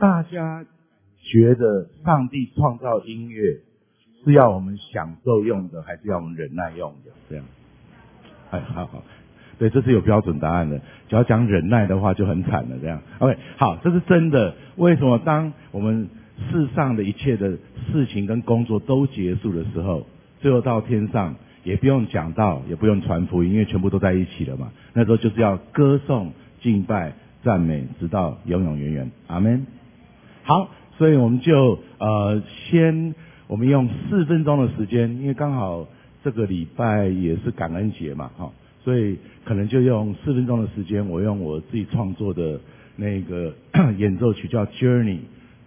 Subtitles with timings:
[0.00, 0.64] 大家
[1.22, 3.60] 觉得上帝创造音乐
[4.24, 7.12] 是要我们享受用的，还是要我们忍耐用的？
[7.28, 7.44] 这样，
[8.50, 9.04] 哎，好好，
[9.58, 10.80] 对，这是有标准答案的。
[11.08, 12.78] 只要讲忍耐的话，就很惨了。
[12.80, 14.54] 这样，OK，好，这是真的。
[14.76, 16.08] 为什么当我们
[16.50, 17.58] 世上的一切的
[17.92, 20.06] 事情跟工作都结束的时候，
[20.40, 24.72] 最后到天上也不用讲道，也不用传福音，因为全部都在一起了嘛。
[24.94, 26.32] 那时候就是要歌颂、
[26.62, 27.12] 敬拜、
[27.44, 29.10] 赞美，直到永永远远。
[29.26, 29.66] 阿门。
[30.50, 33.14] 好，所以我们就呃先，
[33.46, 35.86] 我们用四分钟的时间，因为刚好
[36.24, 38.50] 这个礼拜也是感恩节嘛，哈，
[38.82, 42.60] 所以可能就用四分钟的时间，我用我自己创作的
[42.96, 43.54] 那个
[43.96, 45.18] 演奏曲叫 Journey，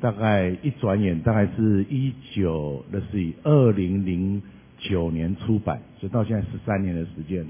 [0.02, 4.42] 大概一转眼大概是一九，那是以二零零
[4.80, 7.46] 九年出版，所以到现在十三年的时间。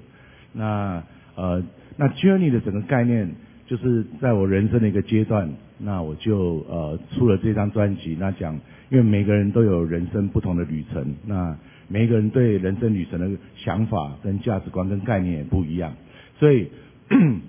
[0.52, 1.02] 那
[1.34, 1.64] 呃，
[1.98, 3.28] 那 Journey 的整个概念。
[3.74, 8.16] 就是在我人生的一个阶段，那我就呃出了这张专辑。
[8.20, 8.54] 那讲，
[8.92, 11.58] 因为每个人都有人生不同的旅程，那
[11.88, 15.96] 每个人对人生旅程的想法、跟价值观、跟概念也不一样。
[16.38, 16.68] 所以，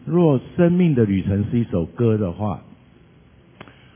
[0.06, 2.62] 若生命的旅程是一首歌的话，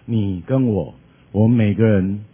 [0.05, 0.97] 你跟我，
[1.33, 2.27] 我们每个人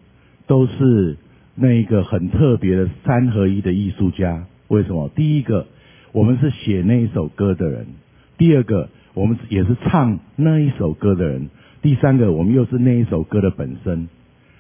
[0.49, 1.17] 都是
[1.55, 4.45] 那一个很特别的三合一的艺术家。
[4.67, 5.09] 为什么？
[5.15, 5.69] 第一个，
[6.11, 7.85] 我们是写那一首歌的人；
[8.37, 8.89] 第二个。
[9.15, 11.49] 我们也是唱那一首歌的人。
[11.83, 14.09] 第三个，我们又是那一首歌的本身。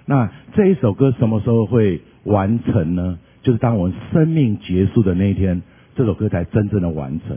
[0.07, 3.19] 那这一首歌什么时候会完成呢？
[3.43, 5.63] 就是当我们生命结束的那一天，
[5.97, 7.37] 这首歌才真正的完成。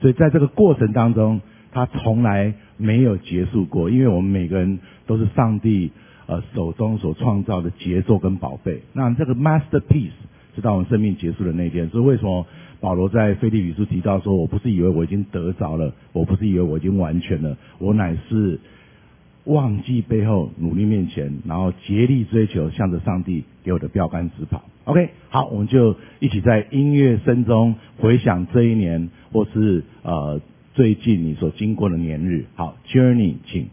[0.00, 5.92] 所以在这个过程当中，它从来没有结束过，因为我们每个人都是上帝
[6.26, 8.80] 呃手中所创造的杰作跟宝贝。
[8.92, 10.10] 那这个 masterpiece
[10.56, 11.88] 直到我们生命结束的那一天。
[11.90, 12.44] 所以为什么？
[12.80, 18.60] 保罗在腓立比书提到说：“我不是以为我已经得着了，我不是以为我已经完全了，我乃是
[19.44, 30.40] 忘记背后，努力面前，然后竭力追求，向着上帝给我的标杆直跑。” OK，好，我们就一起在音乐声中回想这一年，或是呃
[30.74, 32.44] 最近你所经过的年日。
[32.54, 33.68] 好，Journey，请。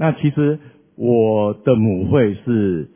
[0.00, 0.60] 那其实
[0.94, 2.88] 我的母会是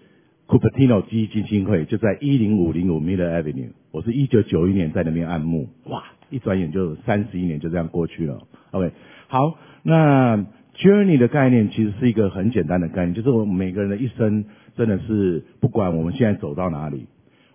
[0.47, 3.71] Cupertino 基金会，就在一零五零五 Miller Avenue。
[3.91, 8.47] 我是一九九一年在那边按牧，哇，一转眼就三十一年就这样过去了。
[8.71, 8.93] OK，
[9.27, 10.47] 好，那
[10.77, 14.45] Journey 的概念其实是一个很简单的概念，就是我们每个人的一生
[14.77, 17.07] 真的是不管我们现在走到哪里，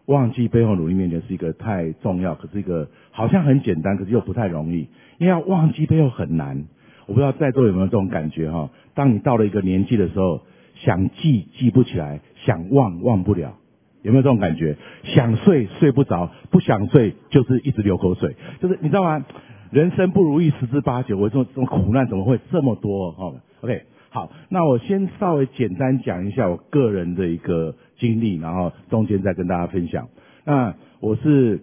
[0.07, 4.89] 忘记背后努力面前是一个太重要，可是一个好像很简单，可是又不太容易，
[5.19, 6.65] 因为要忘记背后很难。
[7.07, 8.69] 我不知道在座有没有这种感觉哈？
[8.93, 10.41] 当你到了一个年纪的时候，
[10.75, 13.55] 想记记不起来，想忘忘不了，
[14.01, 14.75] 有没有这种感觉？
[15.03, 19.25] 想睡睡不着，不想睡就是一直流口水，就是你知道吗？
[19.71, 23.11] 人生不如意十之八九，我这种这种苦难怎么会这么多？
[23.13, 30.09] 哈，OK，好，那我先稍微简单讲一下我个人的一个经历，然后中间再跟大家分享。
[30.43, 31.61] 那我是。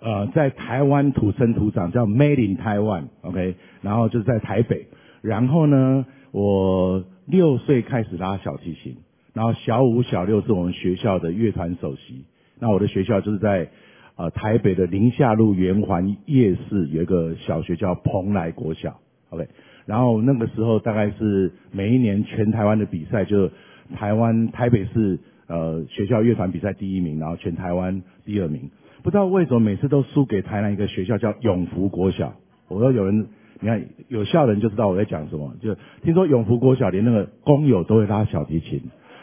[0.00, 4.86] 呃，在台湾土生土长，叫 Made in Taiwan，OK，然后就是在台北。
[5.22, 8.96] 然后呢，我六岁开始拉小提琴，
[9.34, 12.24] 然后小五、小六是我们学校的乐团首席。
[12.60, 13.68] 那我的学校就是在
[14.16, 19.00] 呃台北的宁夏路圆环夜市有一个小学叫蓬莱国小
[19.30, 19.48] ，OK。
[19.84, 23.50] 然后那个时候大概是每一年全台湾的比赛，就
[23.96, 25.18] 台湾台北市
[25.48, 28.70] 呃学校乐团比赛第一名，然后全台湾第二名。
[29.02, 32.34] 不知道为什么每次都输给台南一个学校叫永福国小。
[32.68, 33.28] 我说有人，
[33.60, 35.54] 你看有校人就知道我在讲什么。
[35.62, 38.82] 就听说永福国小连那个工友都会拉小提琴，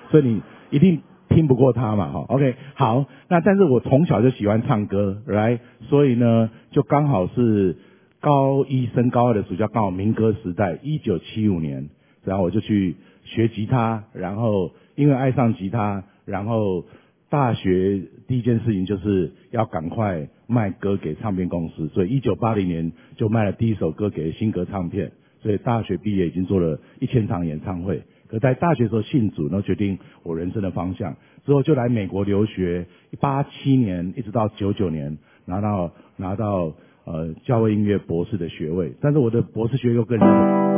[0.10, 0.42] 所以你
[0.72, 2.26] 一定听不过他嘛，哈。
[2.30, 5.60] OK，好，那但是我从小就喜欢唱歌，right？
[5.82, 7.76] 所以呢，就刚好是
[8.22, 11.90] 高一升高二的暑假，刚好民歌时代，一九七五年，
[12.24, 12.96] 然后我就去
[13.26, 16.86] 学吉他，然后因为爱上吉他，然后。
[17.30, 25.12] 大学第一件事情就是要赶快卖歌给唱片公司，所以一九八零年就卖了第一首歌给新格唱片，
[25.42, 28.04] 所以大学毕业已经做了一千场演唱会。
[28.28, 32.88] 可在大学时候信主，然后决定我人生的方向，之后就来美国留学，
[33.20, 36.74] 八七年一直到九九年拿到拿到
[37.06, 40.20] 呃教会音乐博士的学位，但是我的博士学位又跟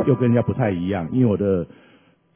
[0.06, 1.66] 又跟人家不太一样，因为我的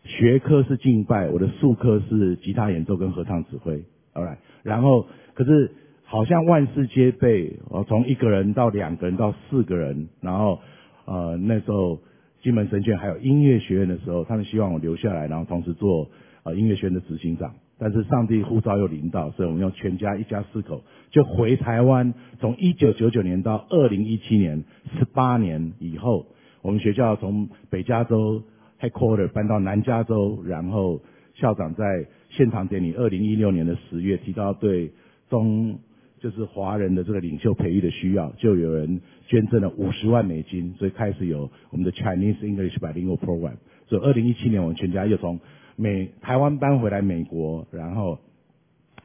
[0.04, 3.82] 学科是敬拜，我的术科是吉他演奏跟合唱指挥。
[4.14, 5.70] Alright，然后可是
[6.04, 10.60] 好像万事皆备，哦，从一个人到两个人到四个人，然后
[11.06, 11.98] 呃那时候
[12.42, 16.10] 金门神学还有音乐学院的时候，他们希望我留下来，然后同时做
[16.42, 17.54] 呃音乐学院的执行长。
[17.78, 22.12] 但是上帝呼召又临到，所以我们用全家一家四口就回台湾。
[22.38, 24.62] 从一九九九年到二零一七年，
[24.98, 26.26] 十八年以后，
[26.60, 28.42] 我们学校从北加州
[28.78, 31.00] headquarter 搬到南加州，然后
[31.34, 32.06] 校长在。
[32.32, 34.90] 现场典礼，二零一六年的十月提到对
[35.28, 35.78] 中
[36.18, 43.56] 就是华人的这个领袖培育的需要，就有人捐赠了五十万美金，所以开始有我们的 Chinese English Bilingual Program。
[43.86, 45.40] 所以二零一七年我们全家又从
[45.76, 48.18] 美台湾搬回来美国，然后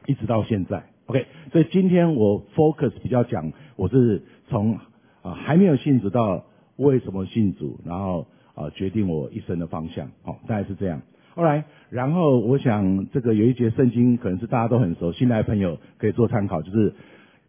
[0.06, 0.84] 一直到现在。
[1.06, 4.78] OK，所以今天我 focus 比较讲，我是从
[5.22, 10.10] 啊还没有信主到为什么信主，然后啊决定我一生的方向。
[10.22, 11.02] 好，大概是这样。
[11.38, 16.92] 后来，然后我想这个有一节圣经可能是大家都很熟，新来的朋友可以做参考，就是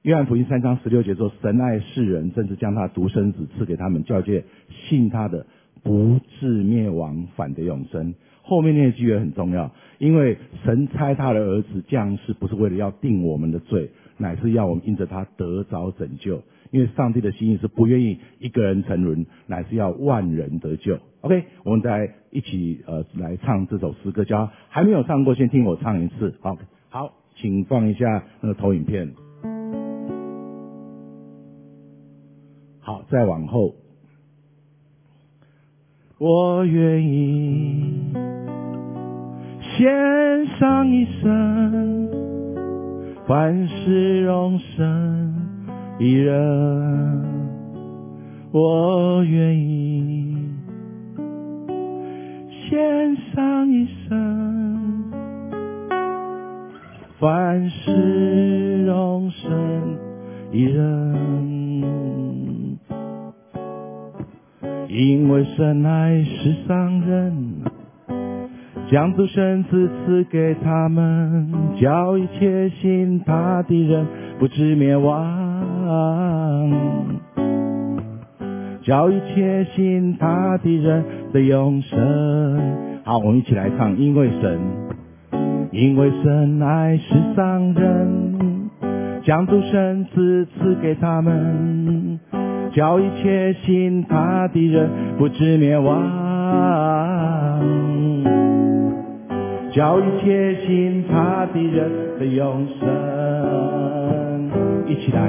[0.03, 5.47] 约翰福音三章十六节说：“神爱世人，甚至将他独生子赐给他们，叫诫信他的
[5.81, 8.13] 不至灭亡，反得永生。”
[8.45, 16.43] 后面那句也很重要，因为神差他的儿子降世，不是为了要定我们的罪，乃是要我们因着他得着拯救。
[16.71, 20.99] 因为上帝的心意是不愿意一个人沉沦，乃是要万人得救。
[21.21, 26.35] OK，我们再一起呃来唱这首诗歌，叫还没有唱过，先听我唱一次。
[26.41, 26.57] 好，
[26.89, 29.11] 好，请放一下那个投影片。
[32.79, 33.75] 好，再往后。
[36.17, 38.13] 我愿意
[39.61, 42.09] 献上一生，
[43.27, 45.28] 万事容身。
[46.01, 47.25] 一人，
[48.53, 50.33] 我愿意
[52.49, 55.11] 献上一生，
[57.19, 59.51] 凡事容身
[60.53, 61.17] 一人，
[64.87, 67.61] 因为神爱世上人，
[68.89, 74.07] 将独生子赐给他们，叫一切信他的人
[74.39, 75.48] 不知灭亡。
[78.81, 81.99] 叫一切信他的人的永生。
[83.03, 83.97] 好，我们一起来唱。
[83.97, 84.59] 因为神，
[85.71, 88.69] 因为神爱世上人，
[89.23, 92.19] 将独生子赐给他们，
[92.73, 96.01] 叫一切信他的人不知灭亡。
[99.71, 102.87] 叫一切信他的人的永生。
[104.87, 105.19] 一起来，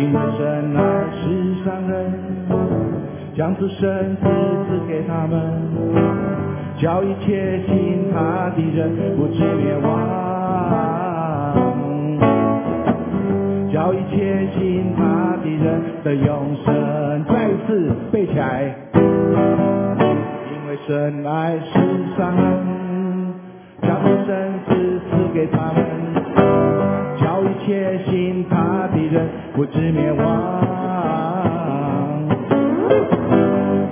[0.00, 0.80] 因为神爱
[1.12, 1.22] 世
[1.62, 2.10] 上人，
[3.36, 4.22] 将子生子
[4.66, 5.38] 赐给他们，
[6.78, 9.86] 叫一切信他的人不至灭亡，
[13.70, 17.22] 叫一切信他的人的永生。
[17.28, 19.00] 再次背起来，因
[20.66, 21.78] 为神爱世
[22.16, 23.34] 上人，
[23.82, 24.28] 将子生
[24.66, 24.70] 子
[25.10, 25.99] 赐给他们。
[27.70, 30.24] 叫一切信他的人不知灭亡，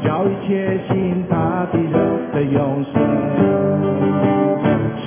[0.03, 1.93] 叫一切信他的人
[2.33, 2.93] 的永生，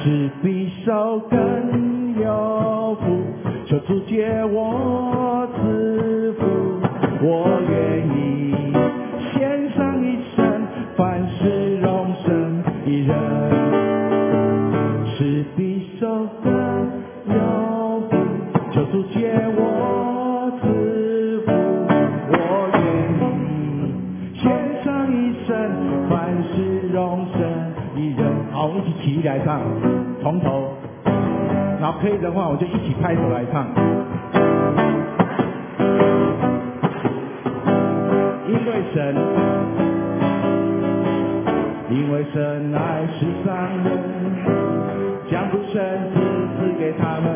[0.02, 1.38] 是比受更
[2.22, 3.04] 有福，
[3.66, 6.46] 求主借我赐福，
[7.22, 8.56] 我愿意
[9.34, 10.42] 献上一生，
[10.96, 13.14] 凡事荣神一人，
[15.18, 15.71] 是比
[29.22, 29.62] 起来唱，
[30.22, 30.74] 从头，
[31.80, 33.68] 然后可以的话，我就一起拍手来唱。
[38.48, 39.16] 因为神，
[41.92, 43.90] 因为神爱世上人，
[45.30, 45.80] 将不生
[46.14, 46.20] 子
[46.58, 47.30] 赐给他们，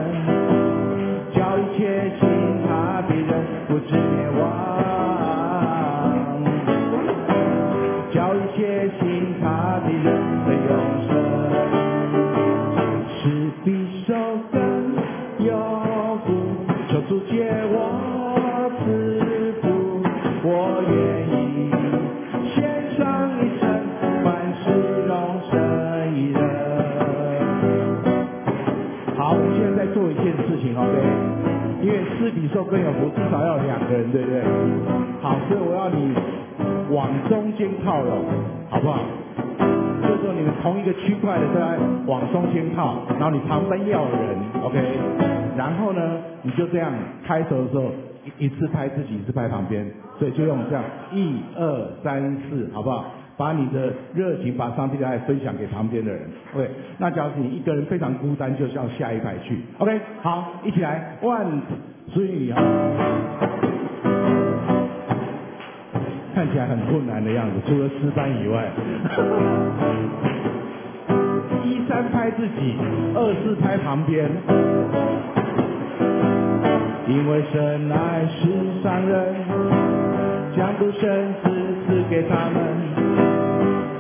[32.18, 34.42] 是比受更有福，至少要两个人，对不对？
[35.22, 36.14] 好，所以我要你
[36.94, 38.26] 往中间靠拢，
[38.70, 39.00] 好不好？
[40.02, 44.80] 就是说你们同一个区块的都在往中间靠，然后你旁边要人，OK？
[45.58, 46.02] 然后呢，
[46.44, 46.92] 你就这样
[47.26, 47.92] 拍手的时候
[48.40, 49.86] 一一次拍自己，一次拍旁边，
[50.20, 53.06] 所以就用这样一二三四，好不好？
[53.38, 56.22] 把你的热情，把上帝的爱分享给旁边的人。
[56.56, 59.60] OK，那假如你一个人非常孤单，就是要下一排去。
[59.78, 61.62] OK，好，一起来，one
[62.14, 62.54] three！
[66.34, 68.72] 看起来很困难的样子，除了诗班以外。
[71.64, 72.76] 一三拍自己，
[73.16, 74.30] 二四拍旁边。
[77.08, 78.50] 因为神爱世
[78.84, 79.36] 上人，
[80.58, 81.50] 将独生子
[81.86, 82.56] 赐给他们。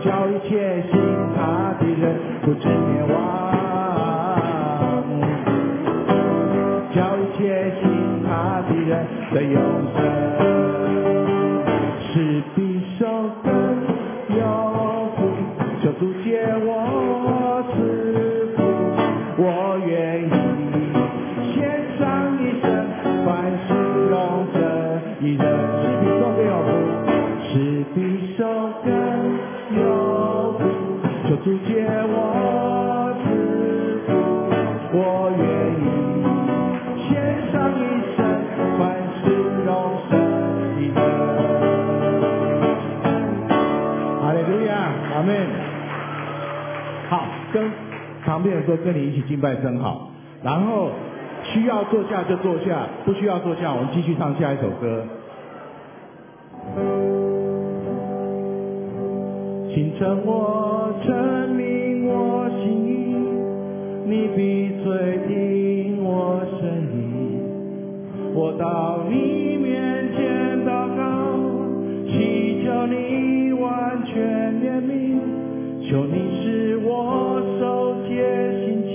[0.01, 0.93] 叫一切信
[1.35, 2.03] 他的人
[2.43, 3.15] 不至灭亡，
[6.93, 7.83] 叫一切信
[8.23, 8.91] 他的人
[9.33, 9.57] 得永
[9.95, 9.97] 生，
[48.65, 50.09] 说，跟你一起敬拜真好。
[50.43, 50.89] 然后
[51.43, 55.03] 需要坐下就坐下，不需要坐下，我们继续唱下一首歌。
[59.73, 63.15] 请称我证明我心意，
[64.05, 67.41] 你闭嘴听我声音。
[68.33, 71.03] 我到你面前祷告，
[72.07, 75.19] 祈求你完全怜悯，
[75.87, 78.09] 求你使我手接
[78.65, 78.93] 心情，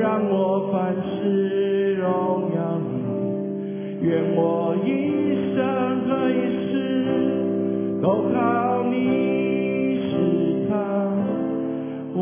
[0.00, 4.08] 让我凡事荣耀你。
[4.08, 4.88] 愿我一
[5.54, 5.60] 生
[6.08, 6.32] 和一
[6.66, 6.72] 世
[8.02, 8.96] 都靠你
[10.10, 10.12] 是
[10.68, 10.72] 他
[12.14, 12.18] 我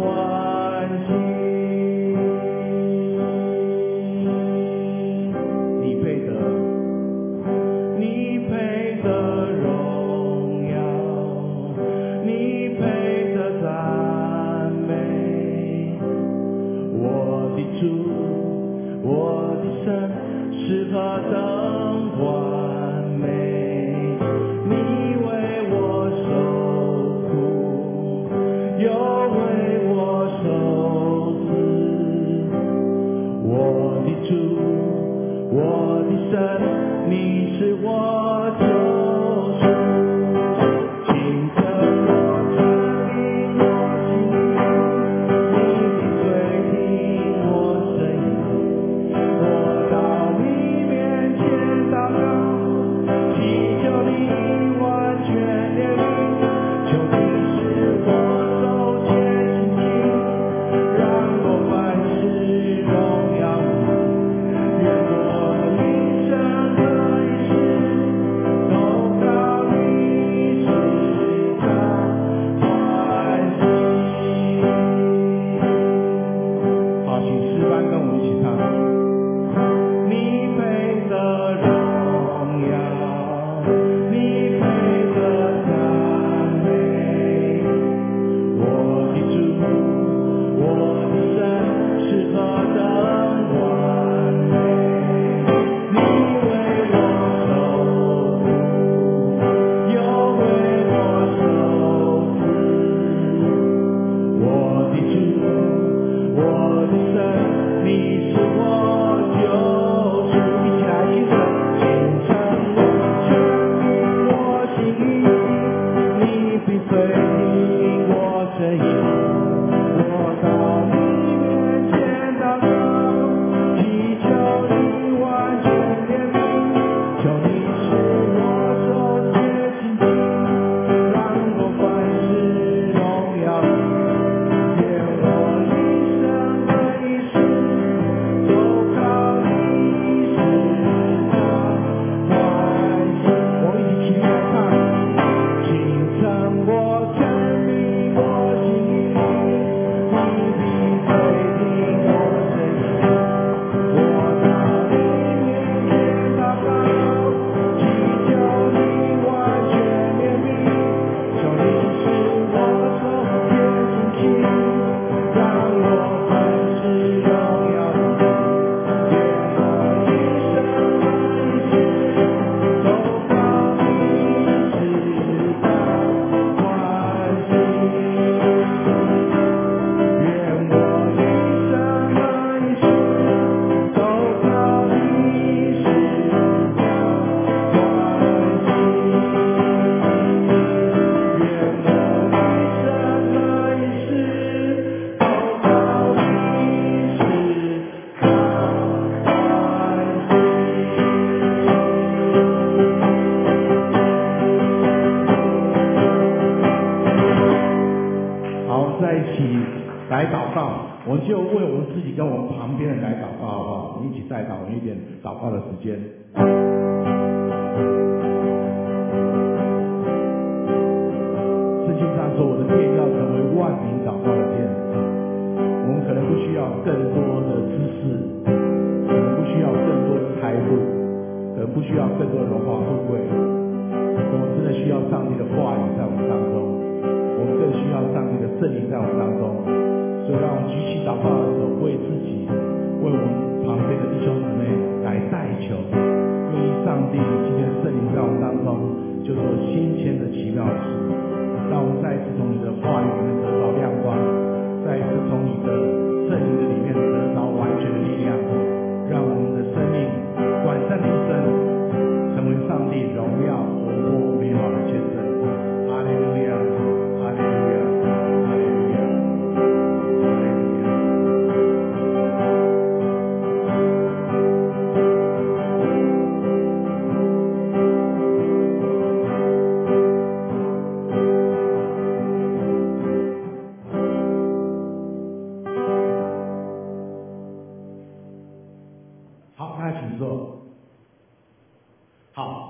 [37.09, 38.67] 你是我的。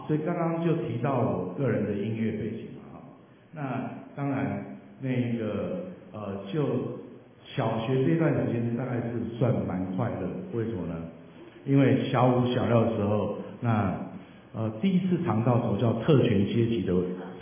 [0.09, 3.01] 所以刚刚就提到我个人的音乐背景嘛，哈，
[3.53, 4.65] 那当然
[5.03, 6.65] 那个呃，就
[7.45, 10.27] 小学这段时间大概是算蛮快乐，
[10.59, 10.95] 为什么呢？
[11.67, 13.95] 因为小五小六的时候，那
[14.55, 16.95] 呃第一次尝到什么叫特权阶级的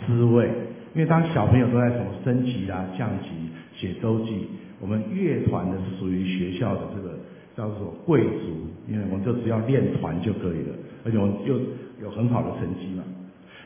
[0.05, 0.49] 滋味，
[0.93, 3.29] 因为当小朋友都在什么升级啊、降级、
[3.77, 4.45] 写周记，
[4.81, 7.17] 我们乐团的是属于学校的这个
[7.55, 10.75] 叫做贵族，因为我们就只要练团就可以了，
[11.05, 11.57] 而且我们又。
[12.01, 13.03] 有很好的成绩嘛，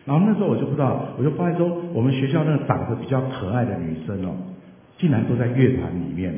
[0.06, 4.32] 然后那时候我就不知道，我就发现说，我们学校那个长得比较可爱的女生哦，
[4.98, 6.34] 竟然都在乐团里面。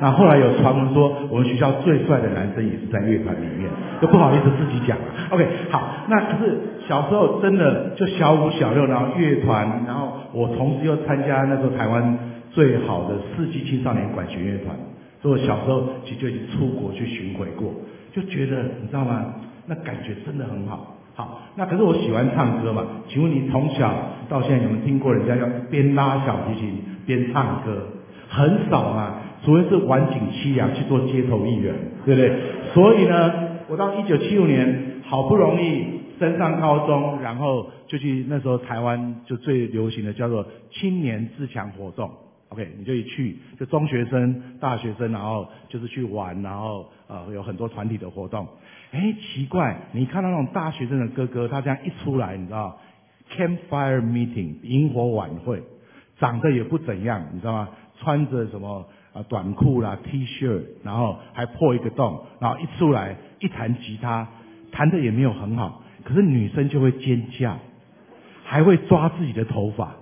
[0.00, 5.04] 那后来有传闻说，我们学校最帅的男生也是在乐团里面，就不好意思自己讲了。
[5.30, 12.18] OK，好，那可是小时候真的就小五小六，然后乐团，然后我同时又参加那时候台湾
[12.50, 14.76] 最好的世纪青少年管弦乐团，
[15.22, 17.72] 所以我小时候其实就已经出国去巡回过，
[18.12, 19.34] 就觉得你知道吗？
[19.66, 22.84] 那感觉真的很好，好，那可是我喜欢唱歌嘛？
[23.08, 23.94] 请问你从小
[24.28, 27.86] 到现在有没有听过人家要边拉小提琴边唱歌？
[28.28, 31.74] 很少啊，除非是晚景凄凉去做街头艺人，
[32.04, 32.32] 对不对？
[32.72, 33.32] 所以呢，
[33.68, 35.84] 我到一九七五年好不容易
[36.18, 42.10] 升上高中，然后就去那时候台湾就最流行的叫做青年自强活动。
[42.48, 48.46] OK，你就一去，就中学生、大学生，然后就是去玩，然后呃有很多团体的活动。
[48.94, 52.78] 哎，奇怪，你看到那种大学生的哥哥，他这样一出来，你知道
[53.36, 55.60] ，campfire meeting 萤火晚会，
[56.20, 57.68] 长得也不怎样，你知道吗？
[57.98, 64.28] 穿着什么啊短裤啦、T 恤，然后还破一个洞，然后一出来一弹吉他，
[64.70, 67.58] 弹的也没有很好，可是女生就会尖叫，
[68.44, 69.96] 还会抓自己的头发，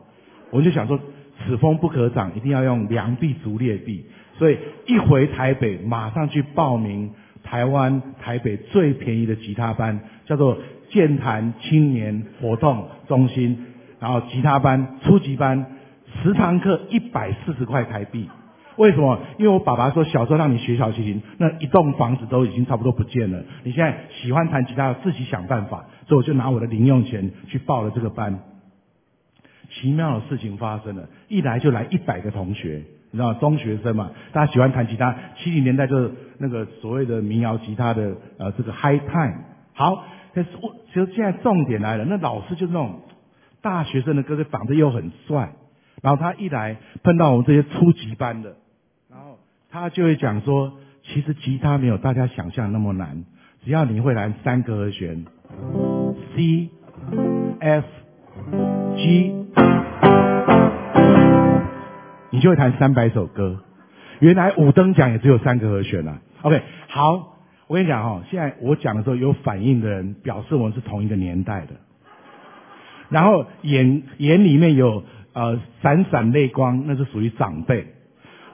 [0.50, 1.00] 我就想说。
[1.44, 4.04] 此风不可长，一定要用良币逐劣币。
[4.38, 10.58] 所以一回台北，马上去报名台湾台北最便宜的吉他班，叫做
[10.90, 13.66] 健谈青年活动中心。
[14.00, 15.66] 然后吉他班初级班，
[16.22, 18.28] 十堂课一百四十块台币。
[18.76, 19.20] 为什么？
[19.38, 23.44] 因为我爸爸说，小时候让你学小提琴，那一栋房子都已经差不多不见了。
[23.64, 25.86] 你现在喜欢弹吉他，自己想办法。
[26.08, 28.40] 所以我就拿我的零用钱去报了这个班。
[29.70, 32.82] 奇妙的事情发生了，一来就来一百个同学，
[33.14, 39.44] 你知道中学生嘛，大家喜欢弹吉他，七零年代就是那个所谓的民谣吉他的呃这个 high time。
[39.74, 40.02] 好，
[40.34, 43.02] 可是我其实现在重点来了，那老师就是那种
[43.60, 45.52] 大学生的哥哥，长得又很帅，
[46.00, 48.56] 然后他一来碰到我们这些初级班的，
[49.10, 49.38] 然后
[49.70, 50.72] 他就会讲说，
[51.02, 53.24] 其实吉他没有大家想象那么难，
[53.62, 55.26] 只要你会弹三个和弦
[56.34, 56.70] ，C
[57.60, 57.84] F
[58.96, 59.41] G。
[62.32, 63.62] 你就会弹三百首歌，
[64.18, 66.18] 原来五等奖也只有三个和弦啊。
[66.40, 71.74] OK，好，我跟你讲哦，现在我讲的时候有反应的人，表示我们是同一个年代的。
[73.10, 77.88] 然后眼眼里面有呃闪闪泪光，那是属于长辈。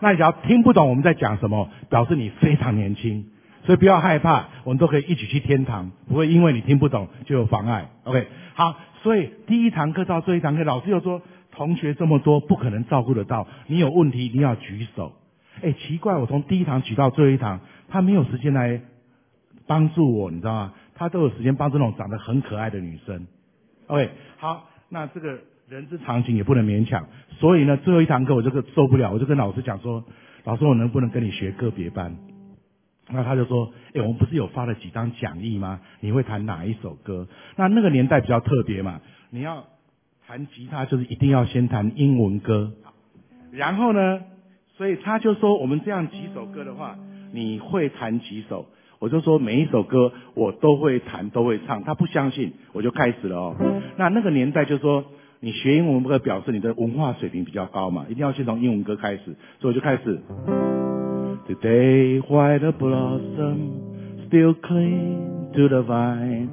[0.01, 3.27] 那你只要听不懂我们在讲什么，表示你非常年轻。
[3.63, 7.91] 所以不要害怕，我们都可以一起去天堂，不会因为你听不懂就有妨碍。
[8.03, 11.23] OK，好，所以第一堂课到最后一堂课，老师又说。
[11.59, 13.49] 同学这么多，不可能照顾得到。
[13.67, 15.13] 你有问题一定要举手。
[15.61, 18.81] 哎，奇怪，我从第一堂举到最后一堂，他没有时间来
[19.67, 20.73] 帮助我，你知道吗？
[20.95, 23.27] 他都有时间帮助那种长得很可爱的女生。
[23.89, 27.09] OK，好，那这个人之常情，也不能勉强。
[27.41, 30.05] 所以呢，最后一堂课我这个受不了，我就跟老师讲说
[30.45, 32.17] ：“老师，我能不能跟你学个别班？”
[33.11, 35.81] 那他就说：“哎，我们不是有发了几张讲义吗？
[35.99, 37.27] 你会弹哪一首歌？
[37.57, 39.65] 那那个年代比较特别嘛，你要
[40.29, 42.71] 弹吉他就是一定要先弹英文歌。
[43.51, 44.21] 然后呢，
[44.77, 46.99] 所以他就说我们这样几首歌的话，
[47.33, 48.67] 你会弹几首？
[48.99, 51.83] 我就说每一首歌我都会弹，都会唱。
[51.83, 53.57] 他不相信，我就开始了哦。
[53.97, 55.05] 那那个年代就说。”
[55.41, 58.07] 你学英文不可表示你的文化水平比较高嘛？
[58.09, 60.21] 一定要先从英文歌开始，所以我就开始。
[61.47, 63.57] Today white blossom
[64.29, 66.49] still cling to the vine。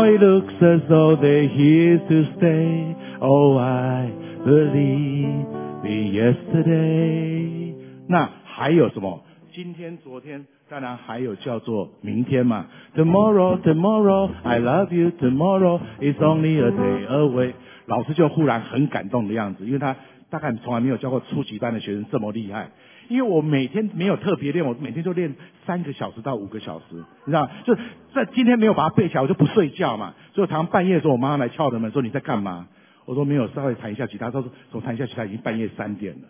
[0.05, 2.95] it looks as though they're here to stay。
[3.19, 4.09] Oh I。
[4.45, 5.45] Believe
[5.83, 7.73] me yesterday。
[8.07, 9.25] 那还有什么？
[9.51, 12.67] 今天、昨天，当然还有叫做明天嘛。
[12.95, 15.11] Tomorrow, tomorrow, I love you.
[15.11, 17.53] Tomorrow is only a day away。
[17.85, 19.95] 老师就忽然很感动的样子，因为他
[20.29, 22.71] 大概从来没有教过初级班的学生这么厉害。
[23.07, 25.33] 因为我每天没有特别练，我每天就练
[25.65, 27.73] 三个小时到五个小时，你知道就
[28.13, 30.13] 在今天没有把它背起来，我就不睡觉嘛。
[30.33, 32.67] 所以，常常半夜的时候，我妈妈来敲着门说：“你在干嘛？”
[33.05, 34.29] 我说没有，稍微弹一下吉他。
[34.29, 36.27] 他说从弹一下吉他已经半夜三点了。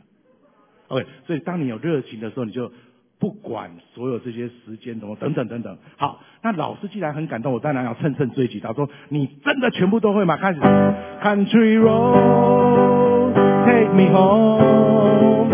[0.90, 2.72] OK，所以当你有热情的时候，你就
[3.20, 5.78] 不管所有这些时间怎么等等等等。
[5.98, 8.60] 好，那老师既然很感动，我当然要乘胜追击。
[8.60, 10.38] 他说你真的全部都会吗？
[10.38, 10.60] 开始。
[10.60, 13.34] Country road
[13.66, 15.50] take me home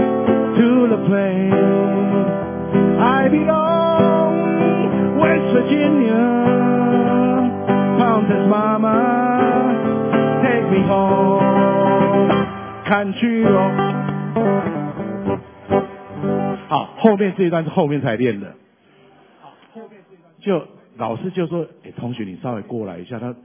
[0.56, 1.54] to the place
[2.99, 6.23] I belong West Virginia
[7.97, 9.12] Mountains Mama。
[12.86, 13.71] 看去哦，
[16.73, 18.55] 好，后面这一段是后面才练的。
[19.39, 23.36] 好，后面这一段就老师就说：“哎，同学，你稍微过来一下。”他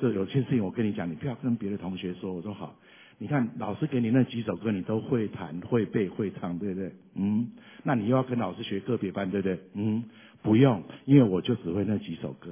[0.00, 2.32] 这有些事情我跟你讲，你不要跟别的同学说。
[2.32, 2.74] 我说好，
[3.18, 6.90] 你看老师给你那几首歌，你都会弹、会背、会唱，对不对？
[7.14, 7.50] 嗯，
[7.82, 9.60] 那你又要跟老师学个别班，对不对？
[9.74, 10.04] 嗯，
[10.40, 12.50] 不用，因为我就只会那几首歌。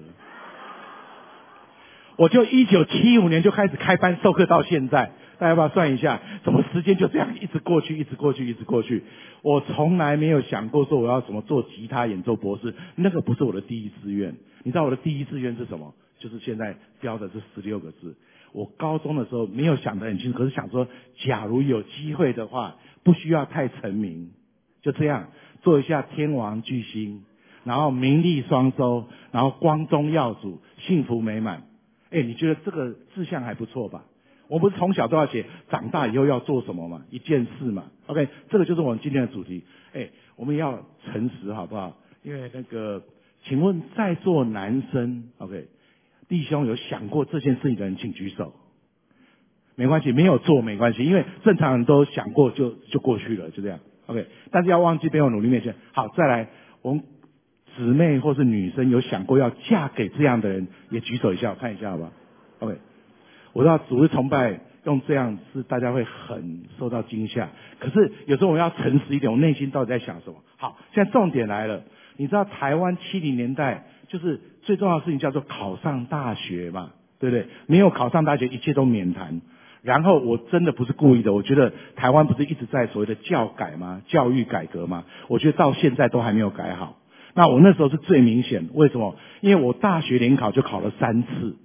[2.16, 6.20] 我就一九七五年就开始开班授课到现在，大家要不要算一下？
[6.44, 9.02] 怎么时间就这样一直过去，一直过去，一直过去？
[9.42, 14.34] 我从来没有想过说我要怎么做吉他演奏博士，那个不是我的第一志愿。
[14.62, 15.94] 你知道我的第一志愿是什么？
[16.18, 18.16] 就是现在标的这十六个字。
[18.52, 20.88] 我高中的时候没有想得很清楚，可是想说，
[21.26, 24.30] 假如有机会的话，不需要太成名，
[24.80, 25.28] 就这样
[25.62, 27.24] 做一下天王巨星，
[27.64, 31.64] 然后名利双收，然后光宗耀祖，幸福美满。
[32.10, 34.04] 哎，你觉得这个志向还不错吧？
[34.48, 37.84] 我不是从小都要写长大以后要做什么嘛，一件事嘛。
[38.06, 39.64] OK，这个就是我们今天的主题。
[39.92, 41.96] 哎，我们要诚实好不好？
[42.22, 43.02] 因为那个，
[43.44, 45.68] 请问在座男生，OK，
[46.28, 48.52] 弟兄有想过这件事情的人，请举手。
[49.74, 53.78] 没关系，没有做没关系，因为正常人都想过就就过去了，就这样。
[54.06, 55.74] OK，但是要忘记背后努力面前。
[55.92, 56.48] 好，再来，
[56.82, 57.02] 我们。
[57.76, 62.10] 姊妹或是女生有想过要嫁给这样的人，也举手一下，我看一下好吧。
[62.60, 62.78] OK，
[63.56, 70.36] 我知道组织崇拜用这样是大家会很受到惊吓，可是有时候我要诚实一点，我内心到底在想什么？
[70.58, 71.82] 好，现在重点来了，
[72.18, 77.46] 你知道台湾七零年代就是最重要的事情叫做考上大学嘛，对不对？
[77.66, 79.40] 没有考上大学，一切都免谈。
[79.80, 84.02] 然后我真的不是故意的，我觉得台湾不是一直在所谓的教改吗？
[84.06, 85.04] 教育改革吗？
[85.28, 86.98] 我觉得到现在都还没有改好。
[87.32, 89.16] 那我那时候是最明显，为什么？
[89.40, 91.56] 因为我大学联考就考了三次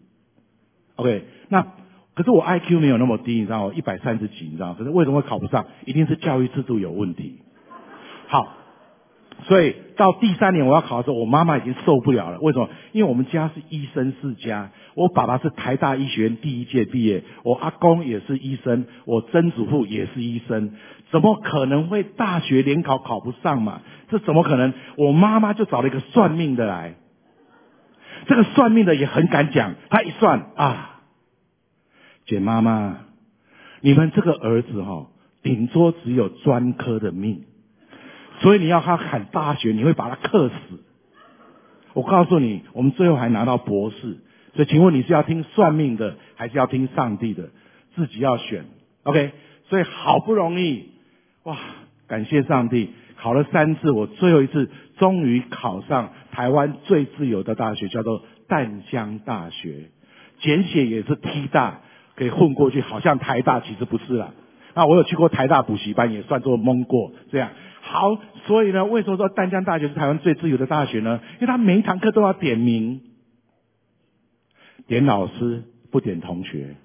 [0.96, 1.26] ，OK。
[1.50, 1.68] 那
[2.14, 3.74] 可是我 IQ 没有那么低，你知道吗？
[3.74, 4.74] 一百三十几，你知道？
[4.74, 5.66] 可是为什么会考不上？
[5.86, 7.40] 一定是教育制度有问题。
[8.28, 8.58] 好，
[9.44, 12.40] 所以到第三年我要考的时候，我妈妈已经受不了了。
[12.42, 12.70] 为什么？
[12.92, 20.74] 因为我们家是医生世家，我爸爸是台大医学院第一届毕业，我阿公也是医生，我曾祖父也是医生。
[21.12, 23.82] 怎么可能会大学联考考不上嘛？
[24.10, 24.74] 这怎么可能？
[24.98, 26.96] 我妈妈就找了一个算命的来，
[28.28, 30.91] 这个算命的也很敢讲，他一算啊，
[32.32, 33.00] 简妈妈，
[33.82, 35.08] 你们这个儿子哈，
[35.44, 37.44] 顶多只有专科的命，
[38.40, 40.56] 所以你要他考大学，你会把他克死。
[41.92, 44.20] 我告诉你，我们最后还拿到博士，
[44.56, 47.50] 所以请问你是要听算命的，还是要听上帝的？
[47.96, 48.64] 自己要选
[49.04, 49.34] ，OK？
[49.66, 50.86] 所以好不容易。
[51.44, 51.58] 哇！
[52.08, 59.92] 感谢上帝，考了三次，我最后一次终于考上台湾最自由的大学，叫做淡江大学，
[60.40, 61.82] 简写也是 T 大，
[62.22, 64.32] 给混过去，好像台大，其实不是啦。
[64.76, 67.14] 那我有去过台大补习班，也算作蒙过。
[67.32, 67.50] 这样
[67.82, 71.20] 好，所以呢，为什么说淡江大学是台湾最自由的大学呢？
[71.40, 73.02] 因为他每一堂课都要点名，
[74.86, 76.76] 点老师不点同学，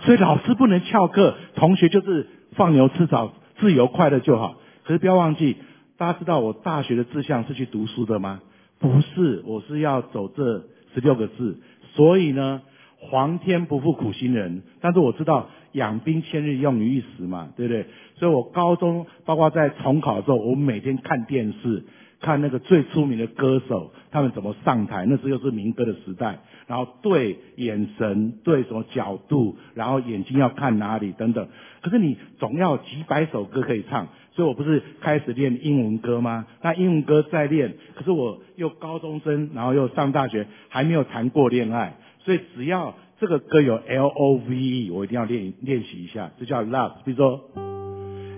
[0.00, 4.56] 所以老师不能翘课，同学就是放牛吃草，自由快乐就好。
[4.84, 5.56] 可是不要忘记，
[5.96, 8.42] 大家知道我大学的志向是去读书的吗？
[8.78, 11.58] 不是，我是要走这十六个字。
[11.94, 12.62] 所以呢，
[13.10, 14.62] 皇天不负苦心人。
[14.80, 17.86] 但是我知道养兵千日，用于一时嘛，对不对？
[18.16, 21.84] 所以我高中包括在重考的时候，我每天看电视，
[22.20, 25.04] 看那个最出名的歌手他们怎么上台。
[25.06, 31.48] 那时候又是民歌的时代，然后对眼神，对什么角度，然后眼睛要看哪里等等。
[31.80, 36.46] 可是你总要几百首歌可以唱，所以我不是开始练英文歌吗？
[36.62, 46.92] 那英文歌再练，可是我又高中生，然后又上大学，还没有谈过恋爱，所以只要这个歌有 L O V E，我一定要练练习一下，这叫 love。
[47.04, 47.40] 比如说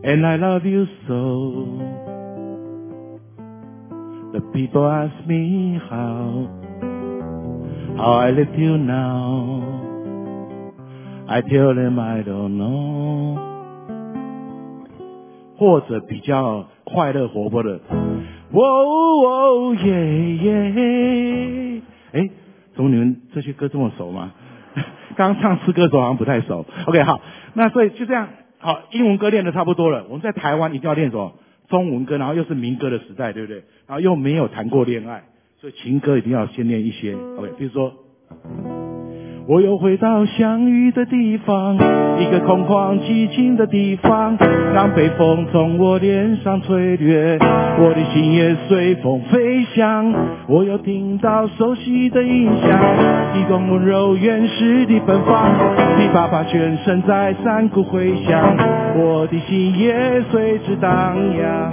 [0.03, 1.20] ，And I love you so，the
[4.53, 6.59] people ask me how，how
[8.18, 9.03] I live you now，I
[11.42, 13.38] tell them I don't know。
[15.57, 17.81] 或者比较快乐活泼的，
[18.51, 21.81] 哦哦耶耶，
[22.12, 22.29] 哎，
[22.74, 24.32] 怎么你们这些歌这么熟吗？
[25.16, 26.66] 刚刚唱诗歌的时候好像不太熟。
[26.87, 27.20] OK，好，
[27.54, 30.04] 那所以就这样，好，英文歌练的差不多了。
[30.08, 31.34] 我们在台湾一定要练什么？
[31.68, 33.62] 中文歌，然后又是民歌的时代，对不对？
[33.87, 35.22] 然后又没有谈过恋爱，
[35.60, 37.14] 所以情歌一定要先练一些。
[37.14, 38.84] OK，比如说。
[39.46, 44.38] 我又回到相遇的地方，一个空旷寂静的地方，
[44.72, 47.38] 让北风从我脸上吹掠，
[47.78, 50.14] 我的心也随风飞翔。
[50.48, 55.52] 我又听到熟悉的音响，一种温柔原始的奔放，
[56.00, 58.57] 你爸爸全身在山谷回响，
[58.96, 61.70] 我的心也随之荡漾。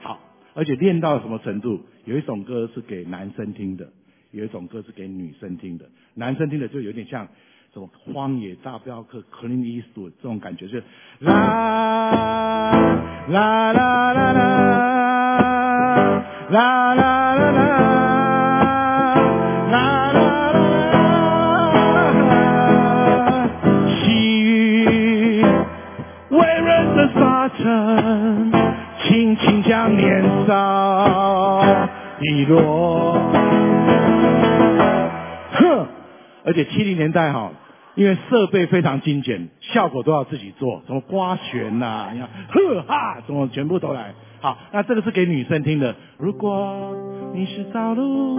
[0.00, 0.18] 好，
[0.54, 1.80] 而且练到什么程度？
[2.06, 3.84] 有一首歌是给男生听的。
[4.34, 7.28] 有一种歌是给女生听的，男生听的就有点像
[7.72, 10.82] 什么荒野大镖客 Clint Eastwood 这种感觉，就是
[11.20, 12.72] 啦
[13.28, 14.34] 啦啦啦啦啦
[16.50, 17.70] 啦啦啦啦
[22.90, 23.48] 啦，
[23.88, 25.44] 细雨
[26.30, 28.52] 微润的沙尘，
[29.04, 31.64] 轻轻将年少
[32.20, 33.20] 遗落。
[36.44, 37.52] 而且七零年代哈，
[37.94, 44.14] 因为设备非常精简，效果都要自己做，什么刮弦呐，你看，呵哈，什么全部都来。
[44.40, 45.94] 好，那这个是给女生听的。
[46.18, 46.94] 如果
[47.32, 48.38] 你是道路，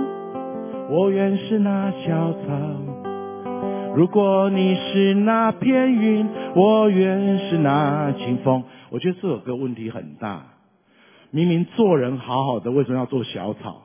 [0.92, 2.40] 我愿是那小草；
[3.96, 8.64] 如果你是那片云，我愿是那清风。
[8.92, 10.44] 我觉得这首歌问题很大，
[11.32, 13.85] 明明做人好好的，为什么要做小草？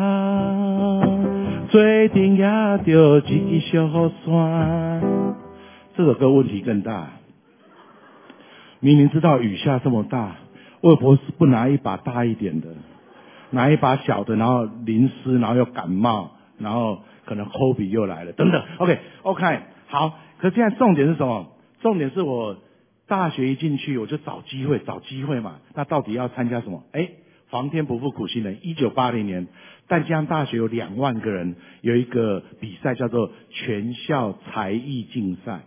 [1.71, 2.43] 做阵也
[2.83, 5.35] 着一支小雨伞。
[5.95, 7.11] 这首歌问题更大，
[8.81, 10.35] 明明知道雨下这么大，
[10.81, 12.67] 外婆是不拿一把大一点的，
[13.51, 16.99] 拿一把小的，然后淋湿，然后又感冒，然后。
[17.23, 18.61] 可能 hobby 又来了，等等。
[18.79, 20.19] OK，OK，好。
[20.39, 21.55] 可现在重点是什么？
[21.81, 22.57] 重点是我
[23.07, 25.59] 大学一进去，我就找机会，找机会嘛。
[25.75, 26.83] 那到底要参加什么？
[26.91, 27.07] 哎，
[27.51, 28.59] 皇天不负苦心人。
[28.61, 29.47] 一九八零年，
[29.87, 35.63] 淡江大学有两万个人，有一个比赛叫做全校才艺竞赛。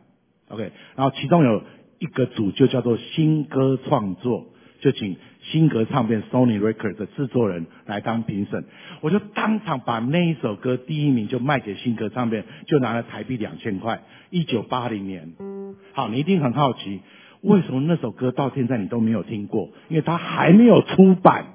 [0.48, 1.62] OK，然后其中有
[1.98, 4.46] 一个组就叫做新歌创作，
[4.80, 5.16] 就请。
[5.52, 8.64] 新歌唱片 Sony Records 的制作人来当评审，
[9.02, 14.04] 我就当场把那一首歌第一名就卖给新歌唱片，就拿了台币两千块。
[14.30, 15.34] 一九八零年，
[15.92, 17.02] 好，你一定很好奇，
[17.42, 19.68] 为什么那首歌到现在你都没有听过？
[19.90, 21.53] 因为它还没有出版。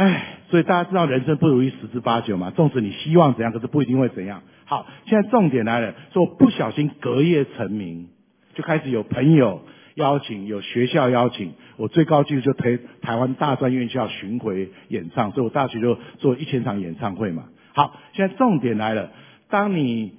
[0.00, 4.40] 唉，所以大家知道人生不如意十之八九嘛，纵使你希望怎样，可是不一定会怎样。
[4.64, 8.08] 好，现在重点来了，说不小心隔夜成名，
[8.54, 9.60] 就开始有朋友。
[9.96, 17.48] 邀请有学校邀请，我最高纪录就推台湾大专院校巡回演唱，所以我大学就做一千场演唱会嘛。
[17.74, 19.10] 好，现在重点来了，
[19.50, 20.12] 当你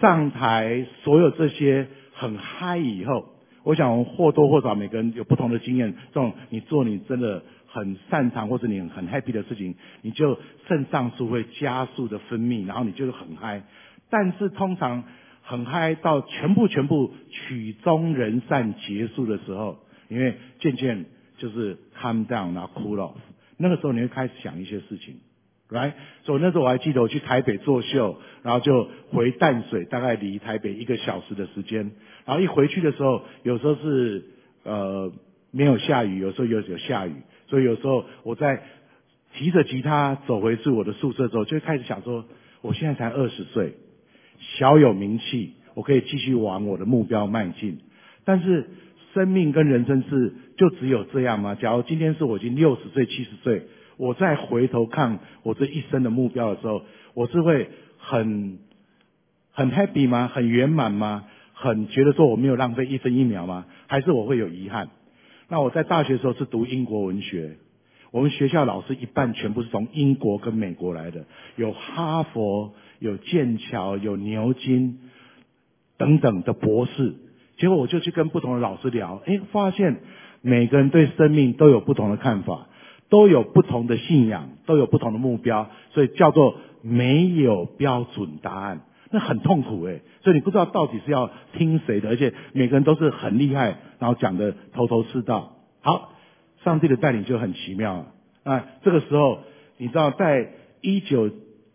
[0.00, 3.24] 上台所有这些很嗨以后，
[3.64, 5.94] 我想或多或少每个人有不同的经验。
[6.12, 7.42] 这种你做你真的
[7.72, 13.62] 很擅长或者你很 happy 的事情，你就肾上素会加速的分泌，然后你就是很嗨。
[14.10, 15.04] 但是通常
[15.42, 21.06] 很嗨到全部全部曲终人散结束的时候，因为渐渐
[21.38, 23.14] 就是 calm down 然后 cool off，
[23.56, 25.20] 那个时候你会开始想一些事情。
[25.68, 25.92] ，right？，
[26.24, 31.92] 所以那时候我还记得我去台北做秀，然后就回淡水，大概离台北一个小时的时间。
[32.24, 34.24] 然后一回去的时候，有时候是
[34.64, 35.12] 呃
[35.52, 37.14] 没有下雨，有时候有有下雨，
[37.50, 38.62] 所以有时候我在
[39.34, 42.24] 提着吉他走回去我的宿舍之后，就开始想说，
[42.62, 43.74] 我现在才二十岁，
[44.38, 47.80] 小有名气，我可以继续往我的目标迈进。
[48.24, 48.70] 但是
[49.12, 51.56] 生命跟人生是就只有这样吗？
[51.56, 53.66] 假如今天是我已经六十岁、七十岁。
[53.96, 56.82] 我再回头看我这一生的目标的时候，
[57.12, 58.58] 我是会很
[59.52, 60.26] 很 happy 吗？
[60.26, 61.26] 很圆满吗？
[61.52, 63.66] 很觉得说我没有浪费一分一秒吗？
[63.88, 64.88] 还是我会有遗憾？
[65.50, 67.56] 那我在大学的时候是读英国文学，
[68.12, 71.26] 我们学校老师一半全部是从英国跟美国来的，
[71.56, 75.00] 有哈佛、有剑桥、有牛津
[75.98, 77.16] 等等的博士。
[77.58, 80.00] 结果我就去跟不同的老师聊，哎，发现
[80.40, 82.68] 每个人对生命都有不同的看法。
[83.08, 90.02] 都有不同的信仰，都有不同的目标，所以叫做没有标准答案，那很痛苦诶。
[90.22, 95.56] 所以你不知道到底是要听谁的，而且每个人都是很厉害，然后讲的头头是道。
[95.80, 96.12] 好，
[96.64, 98.06] 上帝的带领就很奇妙
[98.44, 98.66] 啊。
[98.82, 99.40] 这个时候，
[99.76, 101.30] 你知道，在一九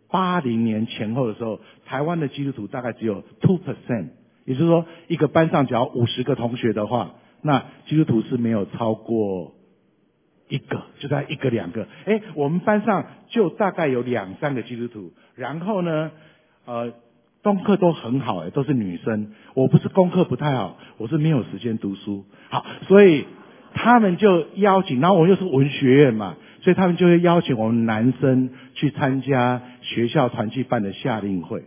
[0.09, 4.09] 八零年前后的时候，台湾的基督徒大概只有 two percent，
[4.45, 9.53] 也就是说，一个班上只要五十个同学的话，那基督徒是没有超过。
[10.47, 16.11] 一个就在一个两个，哎，我们班上就大概有两三个基督徒，然后呢，
[16.65, 16.93] 呃，
[17.46, 19.28] 功课都很好，哎，都是女生。
[19.54, 22.26] 我不是功课不太好，我是没有时间读书。
[22.50, 23.26] 好，所以
[23.76, 31.66] 他们就邀请，然后我又是文学院嘛，所以他们就会邀请我们男生去参加学校团契办的夏令会。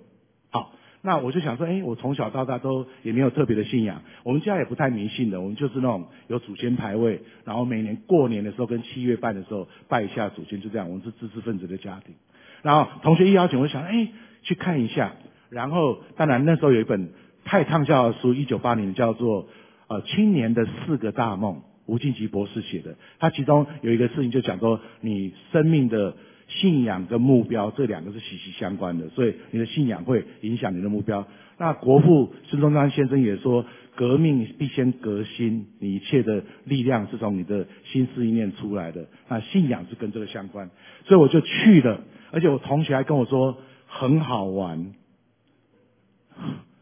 [0.50, 12.16] 好那我就想说，哎，我从小到大都也没有特别的信仰，我们家也不太迷信的，我们就是那种有祖先牌位，然后每年过年的时候跟七月半的时候拜一下祖先，就这样，我们是知识分子的家庭。
[12.62, 14.08] 然后同学一邀请，我就想，哎，
[14.42, 15.12] 去看一下。
[15.50, 17.10] 然后当然那时候有一本
[17.44, 19.44] 太畅销的书，一九八零叫做
[19.88, 21.54] 《呃青年的四个大梦》，
[21.86, 22.96] 吴敬吉博士写的。
[23.18, 26.14] 他其中有一个事情就讲说，你生命的。
[26.50, 31.26] 信仰跟目标这两个是息息相关的，所以你的信仰会影响你的目标。
[31.58, 39.06] 那国父孙中山先生也说，革命必先革新，你一切的力量是从你的心思意念出来的。
[39.28, 40.70] 那信仰是跟这个相关，
[41.04, 44.94] 所以我就去了，而且我同学还跟我说很好玩，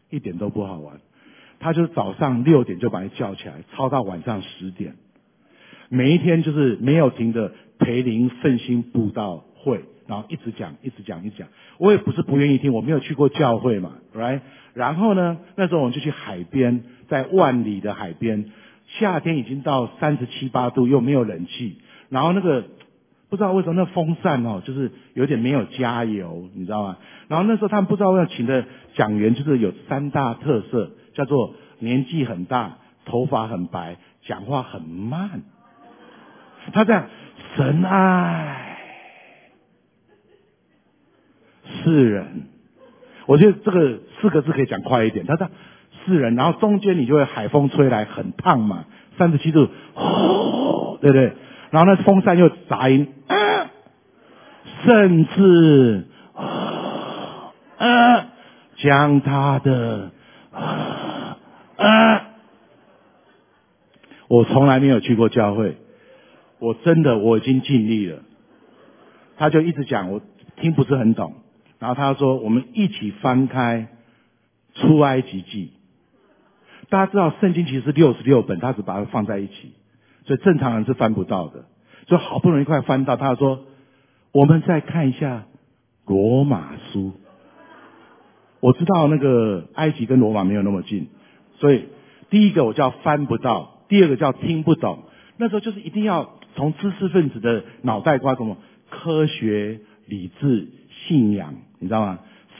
[0.09, 0.99] 一点都不好玩。
[1.59, 4.95] 他就是早上六点就把你叫起来，操到晚上十点，
[5.89, 9.43] 每一天就是没有停的培灵奋心布道。
[9.59, 11.47] 会，然后一直讲，一直讲，一直讲。
[11.79, 14.39] 我也不是不愿意听，我没有去过教会嘛，right？
[14.73, 18.51] 然后呢，那时候我们就去海边，在万里的海边，
[18.99, 21.79] 夏天已经到三十七八度，又没有冷气，
[22.09, 22.65] 然后那个
[23.29, 26.97] 不知道为什么那风扇哦，就是有点没有加油，你知道吗？
[27.27, 28.65] 然后那时候他们不知道要请的
[28.95, 35.41] 讲员，就是有三大特色，叫做年纪很大，头发很白，讲话很慢。
[36.73, 37.07] 他这样，
[37.55, 38.63] 神爱。
[41.83, 42.47] 世人，
[43.25, 45.25] 我觉得这个四个字可以讲快一点。
[45.25, 45.49] 他说
[46.05, 48.85] 世人，然后中间你就会海风吹来，很烫嘛，
[49.17, 49.67] 三十七度，
[51.01, 51.33] 对不对？
[51.71, 53.13] 然后那风扇又杂音，
[54.83, 58.27] 甚至啊，
[58.77, 60.11] 将他的
[60.51, 61.37] 啊，
[64.27, 65.77] 我从来没有去过教会，
[66.59, 68.19] 我真的我已经尽力了。
[69.37, 70.21] 他就一直讲，我
[70.55, 71.35] 听不是很懂。
[71.79, 73.87] 然后他说：“我们一起翻开
[74.73, 75.73] 出埃及记。
[76.89, 79.73] 大家知道圣经其实六十六本，他只把它放在一起，
[80.27, 81.65] 所以正常人是翻不到的。
[82.07, 83.65] 所以好不容易快翻到，他说：
[84.31, 85.45] 我们再看一下
[86.05, 87.13] 罗马书。
[88.59, 91.07] 我知道那个埃及跟罗马没有那么近，
[91.55, 91.85] 所以
[92.29, 95.05] 第一个我叫翻不到，第二个叫听不懂。
[95.37, 98.57] 那时候就是一定要从知识分子的脑袋瓜什么
[98.89, 100.67] 科学、理智、
[101.07, 102.19] 信仰。”你知道吗？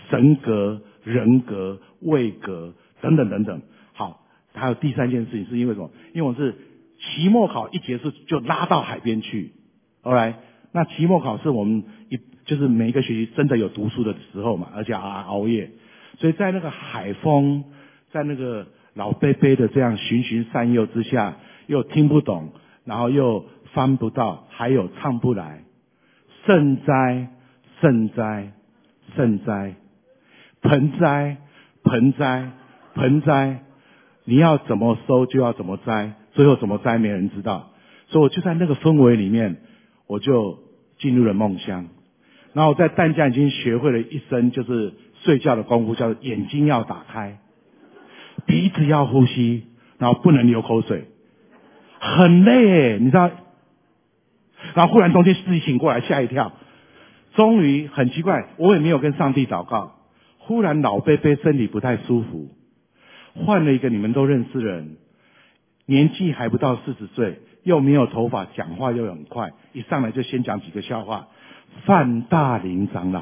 [0.09, 3.61] 神格、人格、位格等等等等。
[3.93, 4.21] 好，
[4.53, 5.89] 还有第三件事情是因为什么？
[6.13, 6.55] 因为我是
[6.99, 9.53] 期末考一结束就拉到海边去。
[10.01, 10.39] 后来，
[10.71, 15.71] 那期末考试我们一就是每一个学期真的有读书的时候嘛，而且还熬夜。
[16.19, 17.65] 所以在那个海风，
[18.11, 21.37] 在那个老贝贝的这样循循善诱之下，
[21.67, 22.53] 又听不懂，
[22.85, 25.63] 然后又翻不到，还有唱不来，
[26.45, 27.27] 盛哉，
[27.81, 28.53] 盛哉，
[29.15, 29.75] 盛哉，
[30.61, 31.37] 盆栽，
[31.83, 32.51] 盆栽，
[32.95, 33.59] 盆栽，
[34.23, 37.71] 你要怎么收就要怎么栽，最后怎么栽没人知道，
[38.09, 39.57] 所以我就在那个氛围里面，
[40.05, 40.59] 我就
[40.99, 41.87] 进入了梦乡。
[42.53, 47.39] 然后我在淡江已经学会了一身就是睡觉的功夫，叫做眼睛要打开，
[48.45, 49.63] 鼻子要呼吸，
[49.97, 51.05] 然后不能流口水，
[51.99, 53.31] 很累，你知道？
[54.75, 56.53] 然后忽然中间自己醒过来，吓一跳。
[57.33, 59.95] 终于很奇怪，我也没有跟上帝祷告。
[60.37, 62.49] 忽然老贝贝身体不太舒服，
[63.33, 64.97] 换了一个你们都认识的人，
[65.87, 71.27] 年纪还不到四十岁，又没有头发，讲话又很快，一上来就先讲几个笑话。
[71.85, 73.21] 范大林长老，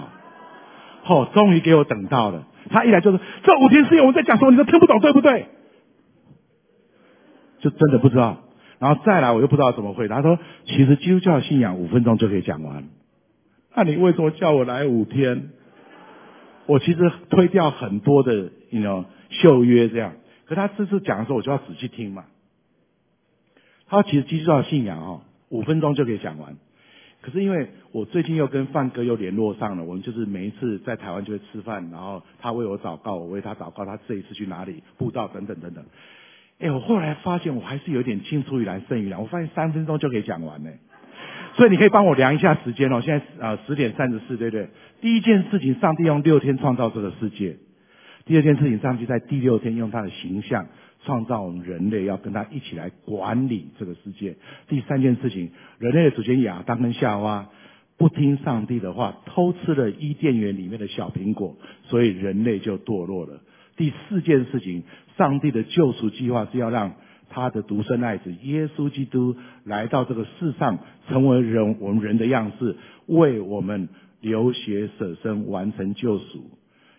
[1.05, 2.47] 哦，终于给我等到了。
[2.69, 5.47] 他一来就说：“这五天四夜我在讲什么，你都听不懂，对不对？”
[7.61, 8.41] 就真的不知道。
[8.79, 10.17] 然后再来，我又不知道怎么回答。
[10.17, 12.89] 他说：“其实基督教信仰五分钟就可以讲完。”
[13.75, 15.49] 那你为什么叫我来五天？
[16.65, 18.33] 我其实推掉很多的
[18.71, 20.13] ，you know，秀约这样。
[20.45, 22.23] 可他这次讲的时候，我就要仔细听嘛。
[23.87, 26.55] 他：“其实基督教信仰哦，五分钟就可以讲完。”
[27.21, 35.83] 可是因为我最近又跟范哥又联络上了，我们就是每一次在台湾就会吃饭，然后他为我祷告，我为他祷告，他这一次去哪里布道等等等等。
[36.59, 40.69] 哎，我后来发现我还是有点青出于蓝胜于蓝，我发现三分钟就可以讲完呢。
[41.55, 44.69] 所以你可以帮我量一下时间哦，现在啊十点三十四，对不对？
[45.01, 47.55] 第一件事情，上帝用六天创造这个世界；
[48.25, 50.67] 第二件事情，上帝在第六天用他的形象。
[51.05, 54.35] 创造我们人类要跟他一起来管理这个世界。
[54.67, 57.47] 第三件事情，人类的祖先亚当跟夏娃
[57.97, 63.39] 不听上帝的话，偷吃了伊甸园里面的小苹果，所以人类就堕落了。
[63.77, 64.83] 第四件事情，
[65.17, 66.95] 上帝的救赎计划是要让
[67.29, 72.75] 他的独生爱子耶稣基督来到这个世上，成为人我们人的样式，
[73.05, 73.89] 为我们
[74.21, 76.49] 流血舍身，完成救赎。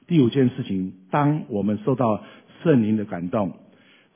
[0.07, 2.23] 第五件事情，当我们受到
[2.63, 3.53] 圣灵的感动。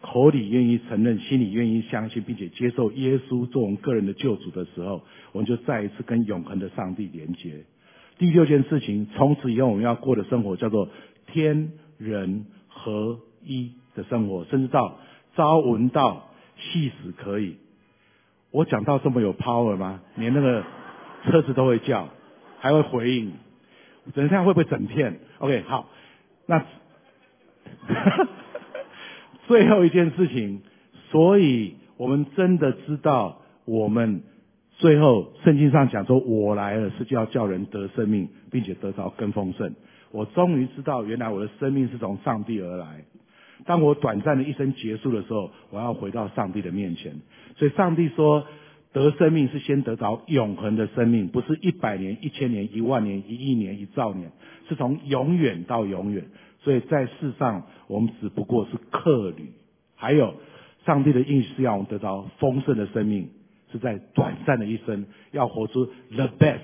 [0.01, 7.65] 口里愿意承认，心里愿意相信，并且接受耶稣做我们个人的救主的时候，我们就再一次跟永恒的上帝连接。
[8.19, 10.89] 第六件事情，从此以后我们要过的生活叫做
[11.27, 14.99] 天人合一的生活，甚至到
[15.37, 17.57] 朝闻道，夕死可以。
[18.51, 20.01] 我讲到这么有 power 吗？
[20.17, 20.65] 连那个
[21.27, 22.09] 车子都会叫，
[22.59, 23.33] 还会回应。
[24.15, 25.89] 等一下会不会整片？OK，好，
[26.47, 26.65] 那。
[29.51, 30.61] 最后一件事情，
[31.11, 34.23] 所以我们真的知道，我们
[34.79, 39.75] 最后圣经上讲说，我来了是叫叫人得生命，并且得着更丰盛。
[40.13, 43.03] 我终于知道，原来我的生命是从上帝而来。
[43.67, 47.15] 当我短暂的一生结束的时候，我要回到上帝的面前。
[47.57, 48.47] 所以上帝说，
[48.93, 54.31] 得生命是先得着永恒的生命，不是一百年、一千年、一万年、一亿年、一兆年，
[54.69, 56.27] 是从永远到永远。
[56.61, 59.53] 所以在世上，我们只不过是客旅。
[59.95, 60.35] 还有，
[60.87, 63.31] 上帝的应许是要我们得到丰盛的生命，
[63.73, 66.61] 是在短暂的一生要活出 the best。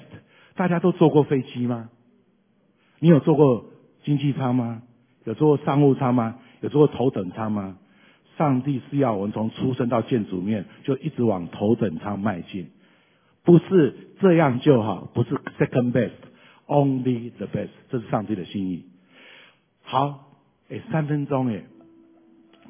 [0.55, 1.90] 大家都坐过飞机吗？
[2.99, 3.66] 你有坐过
[4.05, 4.82] 经济舱吗？
[5.24, 6.38] 有坐过商务舱吗？
[6.61, 7.78] 有坐过头等舱吗？
[8.38, 12.68] 上帝是要我们从出生到见主面，就一直往头等舱迈进，
[13.44, 18.84] 不是这样就好，不是 second best，only the best，这是上帝的心意。
[19.89, 20.32] 好，
[20.68, 21.62] 哎，三分钟哎，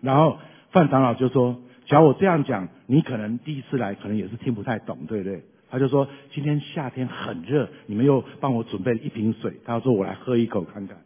[0.02, 0.38] 然后
[0.70, 10.98] 范长老就说：“假如我这样讲，你可能第一次来，可能也是听不太懂，对不对？”他就说：“今天夏天很热，你们又帮我准备了一瓶水。”他说：“我来喝一口看看。”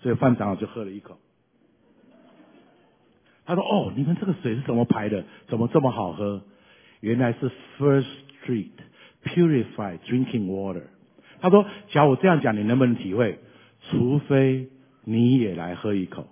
[0.00, 1.18] 所以范长老就喝了一口。
[3.44, 5.22] 他说：“哦，你们这个水是怎么排的？
[5.48, 6.42] 怎么这么好喝？
[7.00, 8.06] 原来是 First
[8.42, 8.70] Street
[9.22, 10.84] Purified Drinking Water。”
[11.40, 13.38] 他说：“假如我这样讲，你能不能体会？
[13.90, 14.70] 除非……”
[15.10, 16.26] 你也来喝一口，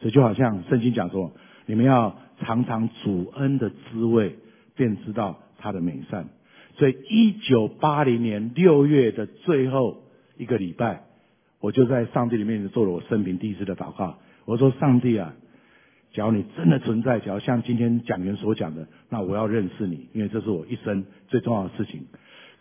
[0.00, 1.32] 这就好像圣经讲说，
[1.66, 4.36] 你们要尝尝主恩的滋味，
[4.74, 6.28] 便知道他的美善。
[6.78, 10.04] 所以，一九八零年六月的最后
[10.38, 11.02] 一个礼拜，
[11.60, 14.18] 我就在上帝里面做了我生平第一次的祷告。
[14.46, 15.34] 我说：上帝啊，
[16.14, 22.06] 假如你真的存在，假如像今天讲员所讲的，那我要认识你，因为这是我一生最重要的事情。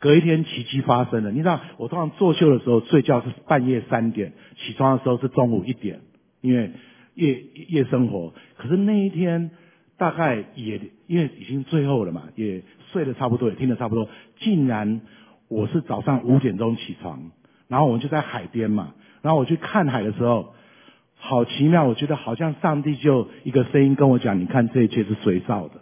[0.03, 6.01] 隔一天奇迹发生了，你知道我通常作秀的时候睡觉是半夜三点，起床的时候是中午一点，
[6.41, 6.71] 因为
[7.15, 8.33] 夜夜生活。
[8.57, 9.51] 可是那一天
[9.97, 14.09] 大概也因为已经最后了嘛，也睡得差不多，也听得差不多，
[14.41, 14.99] 竟然
[15.47, 17.31] 我是早上五点钟起床，
[17.69, 20.53] 然后我们就在海边嘛，然后我去看海的时候，
[21.15, 25.75] 好奇妙，我觉得好像上帝就一个声音跟我讲：“你看这一切是谁造的？”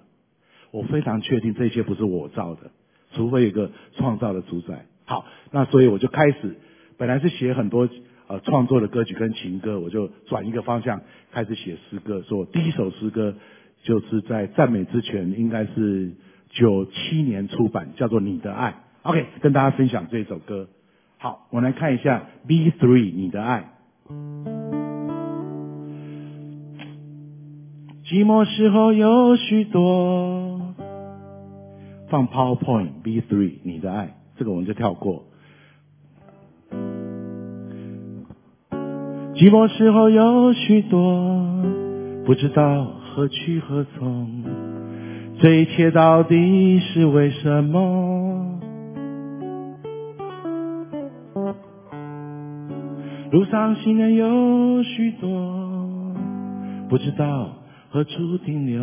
[0.69, 2.69] 我非常确定这一切不是我造的，
[3.13, 4.85] 除非有一个创造的主宰。
[5.05, 6.55] 好，那所以我就开始，
[6.97, 7.89] 本来是写很多
[8.27, 11.01] 呃创作的歌曲跟情歌，我就转一个方向
[11.31, 12.21] 开始写诗歌。
[12.21, 13.35] 说第一首诗歌
[13.83, 16.11] 就是在赞美之泉，应该是
[16.49, 18.71] 九七年出版，叫做《你的爱》。
[19.03, 20.67] OK，跟大家分享这首歌。
[21.17, 23.71] 好，我来看一下 B three 你的爱。
[28.05, 30.50] 寂寞时候有许多，
[32.11, 35.23] 放 PowerPoint B three 你的爱，这个我们就跳过。
[39.33, 41.63] 寂寞时候有许多，
[42.25, 44.43] 不知道何去何从，
[45.39, 48.59] 这一切到底是为什么？
[53.31, 56.13] 路上行人有许多，
[56.89, 57.53] 不知道
[57.89, 58.81] 何处停留，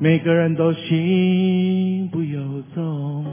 [0.00, 3.24] 每个人都心不由衷。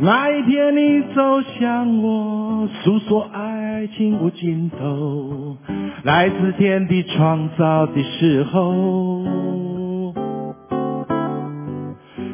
[0.00, 5.56] 那一天你走向我，诉说爱情无尽头，
[6.02, 9.22] 来自天地创造的时候。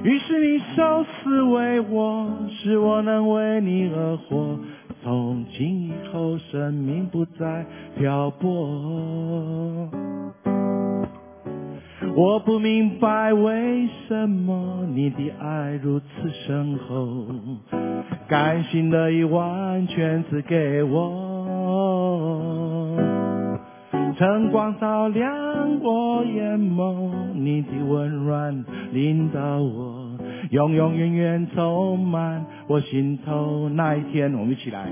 [0.02, 4.58] 于是你受死为我，使我能为你而活。
[5.02, 7.66] 从今以后，生命不再
[7.98, 9.90] 漂泊。
[12.18, 16.06] 我不明白为什么你的爱如此
[16.44, 17.28] 深厚，
[18.26, 22.16] 甘心乐意完全赐给我。
[24.16, 30.18] 晨光照亮我眼眸，你的温暖领导我，
[30.50, 33.68] 永永远远充满我心头。
[33.68, 34.88] 那一天，我们一起来。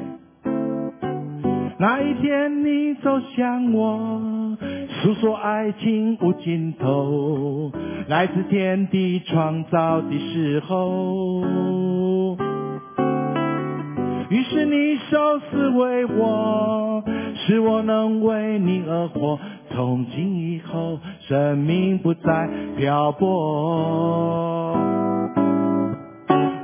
[1.78, 4.56] 那一天，你走向我，
[5.06, 7.70] 诉说爱情无尽头，
[8.08, 11.44] 来自天地创造的时候。
[14.28, 17.04] 于是你受死为我，
[17.36, 19.38] 使我能为你而活。
[19.70, 24.76] 从今以后，生命不再漂泊。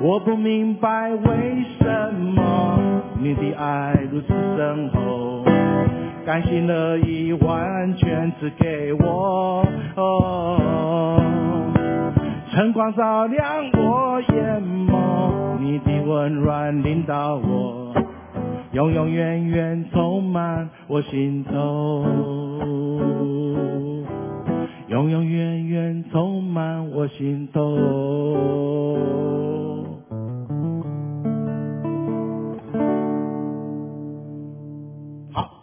[0.00, 2.76] 我不明白为什么
[3.20, 5.31] 你的爱如此深厚，
[6.24, 9.66] 甘心乐意完全赐给我。
[12.52, 17.92] 晨光照亮我眼眸，你的温暖领导我，
[18.72, 22.04] 永永远远充满我心头，
[24.88, 29.31] 永永远远充满我心头。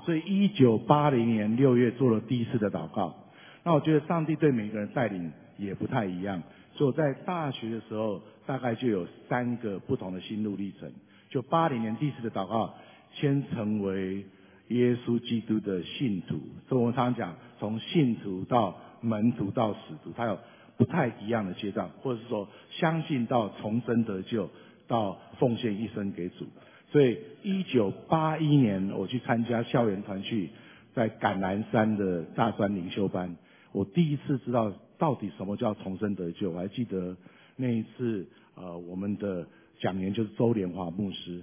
[0.09, 3.15] 所以一九八零年六月做了第一次的祷告，
[3.63, 6.41] 那我觉得上帝对每个人带领也不太一样。
[6.73, 10.91] 所以我在大学的时候，大概就有三个不同的心路历程。
[11.29, 12.73] 就八零年第一次的祷告，
[13.13, 14.25] 先成为
[14.69, 16.39] 耶稣基督的信徒。
[16.67, 20.39] 所以我们常常讲，从信徒到门徒到使徒，他有
[20.75, 24.49] 不太一样的阶段，或者是说相信到重生得救，
[24.87, 26.47] 到奉献一生给主。
[26.91, 30.49] 所以一九八一年，我去参加校园团去，
[30.93, 33.35] 在橄榄山的大专灵修班，
[33.71, 34.73] 我第一次知道。
[34.99, 36.51] 到底什么叫重生得救？
[36.51, 37.15] 我还记得
[37.55, 39.47] 那一次，呃，我们的
[39.79, 41.41] 讲员就是周连华牧师，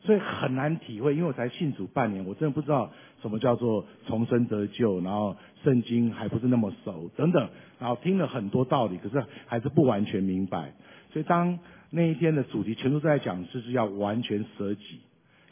[0.00, 2.90] 所以很难体会，因为我才信主半年，我真的不知道
[3.20, 7.46] 什么叫做重生得救，然后圣经还不是那么熟等等，
[7.78, 10.72] 然后听了很多道理，可是还是不完全明白。
[11.12, 11.58] 所以当
[11.94, 15.00] 那一天的主题全都在讲，就是要完全舍己，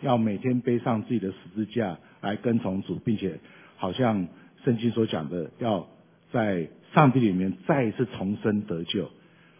[0.00, 3.38] 要每天背上自己的十字架来跟从主，并且
[3.76, 4.26] 好像
[4.64, 5.86] 圣经所讲的，要
[6.32, 6.68] 在。
[6.92, 9.08] 上帝里面再一次重生得救，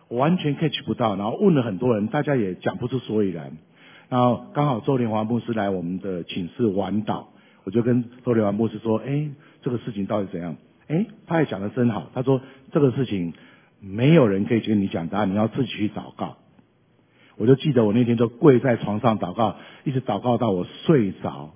[0.08, 3.56] 完全 catch 不到，然后问了很多人，大家也讲不出所以然。
[4.10, 7.28] 然后刚好周连华牧师来我们的寝室晚祷，
[7.64, 9.30] 我就跟周连华牧师说：“哎，
[9.62, 10.56] 这个事情到底怎样？”
[10.88, 13.32] 哎，他也讲的真好，他说这个事情
[13.80, 16.36] 没有人可以跟你讲答案，你要自己去祷告。
[17.42, 21.50] 我就记得我那天就跪在床上祷告，一直祷告到我睡着，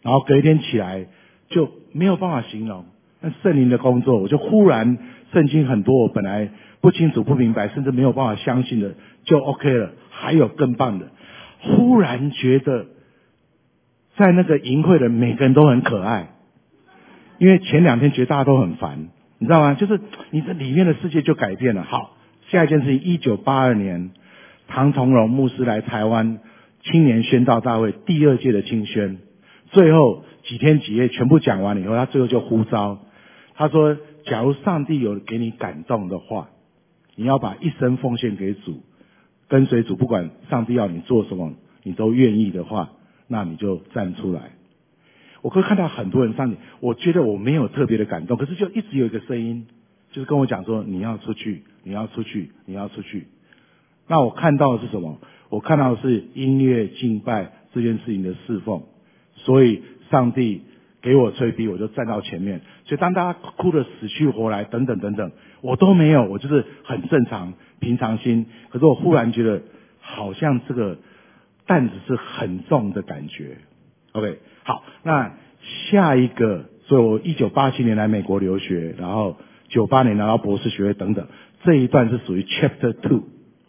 [0.00, 1.06] 然后隔一天起来
[1.48, 2.84] 就没有办法形容
[3.20, 3.30] 那。
[3.42, 4.96] 圣灵的工作，我就忽然
[5.32, 9.90] 圣经很多我本来不清楚、不明白，甚至没有办法相信的，就 OK 了。
[10.16, 11.08] 还有更棒的，
[11.60, 12.86] 忽然觉得
[14.16, 16.28] 在那个淫会的每个人都很可爱，
[17.38, 19.08] 因为前两天觉得大家都很烦，
[19.38, 19.74] 你知道吗？
[19.74, 21.82] 就是你这里面的世界就改变了。
[21.82, 22.16] 好，
[22.48, 24.12] 下一件事情，一九八二年，
[24.66, 26.40] 唐崇荣牧师来台湾
[26.82, 29.18] 青年宣道大会第二届的青宣，
[29.66, 33.00] 最后几天几夜全部讲完了以后，他最后就呼召，
[33.54, 36.48] 他说：假如上帝有给你感动的话，
[37.14, 38.82] 你要把一生奉献给主，
[39.48, 42.90] 跟随主，不管上帝要你做什么，你都愿意的话，
[43.28, 44.52] 那你就站出来。
[45.42, 49.66] 我会看到很多人上去，我觉得我没有特别的感动，可是就一直有一个声音，
[50.10, 53.28] 就是跟我讲说：你要出去，你要出去，你要出去。
[54.06, 55.18] 那我看到的是什么？
[55.50, 58.82] 我看到的是音乐敬拜这件事情的侍奉，
[59.36, 60.62] 所以上帝
[61.00, 62.62] 给我吹逼，我就站到前面。
[62.86, 65.30] 所以当大家哭得死去活来，等等等等，
[65.60, 68.46] 我都没有，我就是很正常、平常心。
[68.70, 69.62] 可是我忽然觉得，
[70.00, 70.98] 好像这个
[71.66, 73.58] 担子是很重的感觉。
[74.12, 74.38] OK。
[74.64, 75.34] 好，那
[75.90, 79.36] 下一个，所以我一九八七年来美国留学，然后
[79.68, 81.26] 九八年拿到博士学位等等，
[81.64, 83.24] 这一段是属于 Chapter Two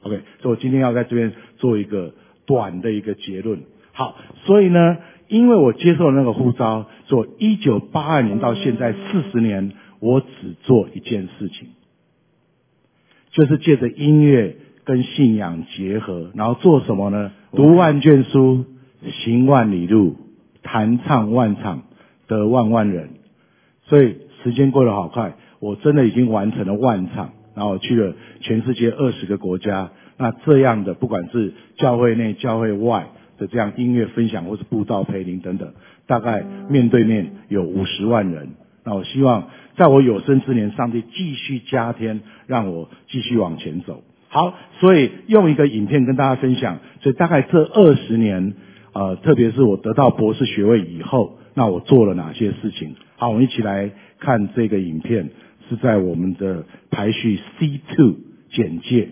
[0.05, 2.13] OK，所以我今天要在这边做一个
[2.45, 3.61] 短的一个结论。
[3.91, 4.97] 好，所以呢，
[5.27, 10.27] 因为我接受那个呼召，做一九八二年到现在四十年，我只
[10.61, 11.69] 做一件事情，
[13.31, 17.31] 就是借着音乐跟信仰结合，然后做什么呢？
[17.51, 18.65] 读万卷书，
[19.23, 20.17] 行万里路。
[20.67, 21.83] 弹唱万场
[22.25, 23.09] 得万万人，
[23.83, 29.89] 所以时间过得好快，我真的已经完成了万场，然后去了全世界二十个国家。
[30.17, 35.73] 那这样的不管是教会内、教会外的这样音乐分享，或是布道陪灵等等，
[36.05, 38.49] 大概面对面有五十万人。
[38.83, 44.03] 那我希望在我有生之年，上帝继续加添，让我继续往前走。
[44.29, 46.79] 好，所以用一个影片跟大家分享。
[47.01, 48.53] 所以大概这二十年。
[48.97, 52.95] 呃，特别是我得到博士学位以后，那我做了哪些事情？
[53.17, 55.31] 好，我们一起来看这个影片，
[55.69, 58.15] 是在我们的排序 C two
[58.51, 59.09] 简介。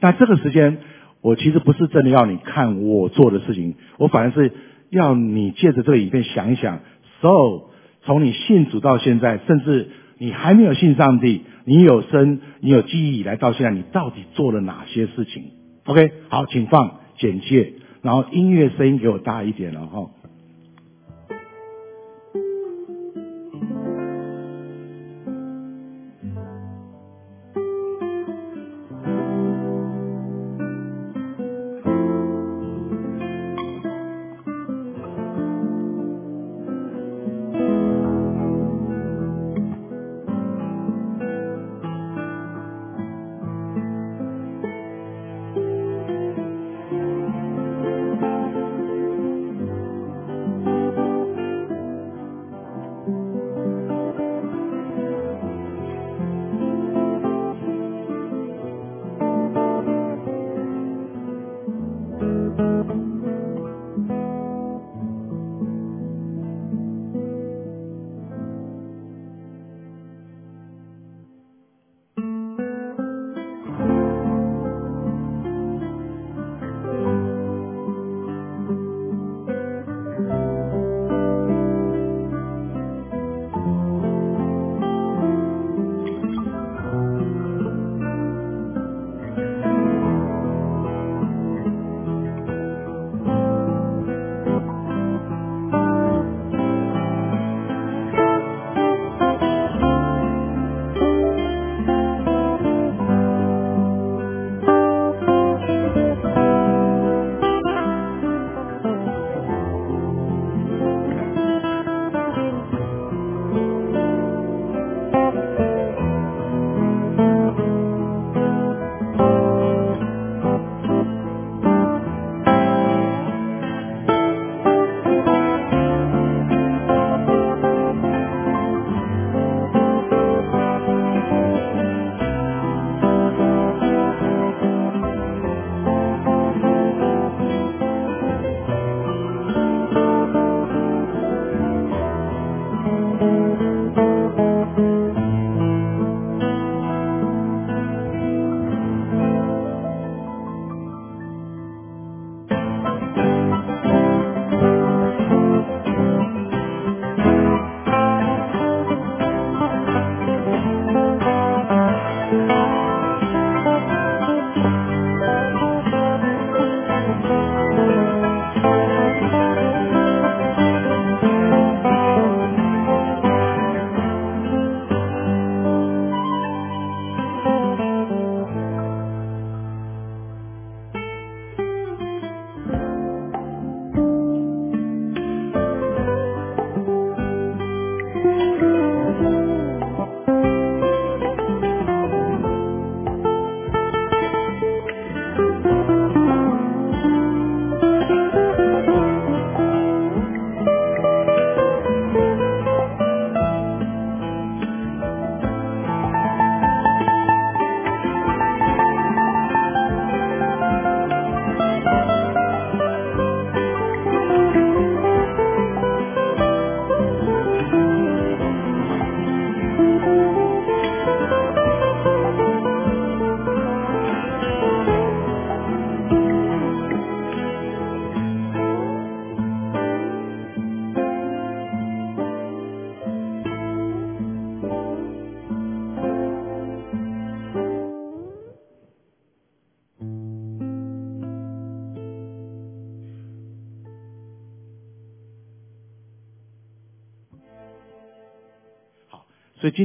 [0.00, 0.78] 那这个时间，
[1.20, 4.52] 我其实不是真的要你看我做的事情，我反而是
[4.90, 6.80] 要你借着这个影片想一想
[7.20, 7.70] ，So
[8.02, 15.44] 从你信主到现在，甚至你还没有信上帝，你有生你有记忆以来到现在，你到底做了哪些事情
[15.84, 17.74] ？OK，好，请放简介。
[18.00, 20.10] 然后音乐声音给我大一点了哈。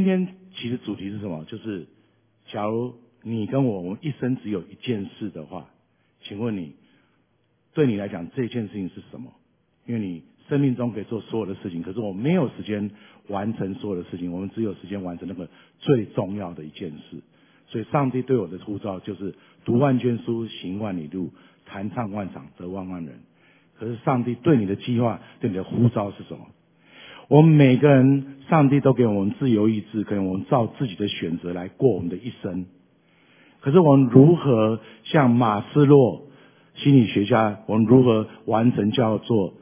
[0.04, 1.45] 今天其实主题是什么？
[1.45, 1.88] 就是
[2.51, 5.70] 假如你跟我，我们一生只有一件事的话，
[6.24, 6.76] 请问你，
[7.74, 9.32] 对你来讲这件事情是什么？
[9.86, 12.91] 因为你生命中可以做所有的事情，可是我没有时间
[13.30, 15.47] 完成所有的事情，我们只有时间完成那个
[15.80, 17.22] 最重要的一件事。
[17.68, 19.34] 所以上帝对我的呼召就是
[19.64, 21.32] 读万卷书，行万里路，
[21.66, 23.22] 弹唱万场，得万万人。
[23.76, 26.45] 可是上帝对你的计划，对你的呼召是什么？
[27.30, 32.66] 我们每个人，上帝都给我们自由意志，给我们照自己的选择来过我们的一生。
[33.62, 36.24] 可是我们如何像马斯洛
[36.76, 39.54] 心理学家，我们如何完成叫做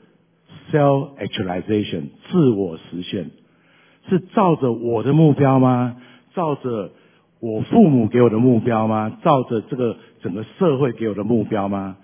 [0.72, 3.30] self actualization 自我实现？
[4.10, 5.98] 是照着我的目标吗？
[6.34, 6.92] 照着
[7.40, 9.20] 我父母给我的目标吗？
[9.24, 11.98] 照着这个整个社会给我的目标吗？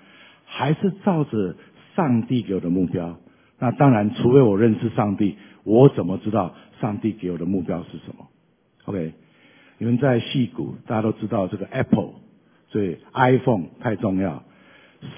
[0.46, 1.56] 还是照着
[1.96, 3.18] 上帝给我的目标？
[3.60, 8.28] 那当然，除非我认识上帝，我怎么知道上帝给我的目标是什么
[8.86, 9.14] ？OK，
[9.80, 12.12] 你们在戏谷，大家都知道这个 Apple，
[12.70, 14.44] 所以 iPhone 太重要。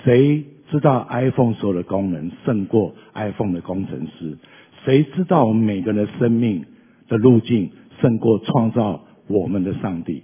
[0.04, 4.38] 谁知道 iPhone 所有的功能胜过 iPhone 的工程师？
[4.86, 6.66] 谁知道我们每个人的生命
[7.10, 10.24] 的路径胜过创造我们的上帝？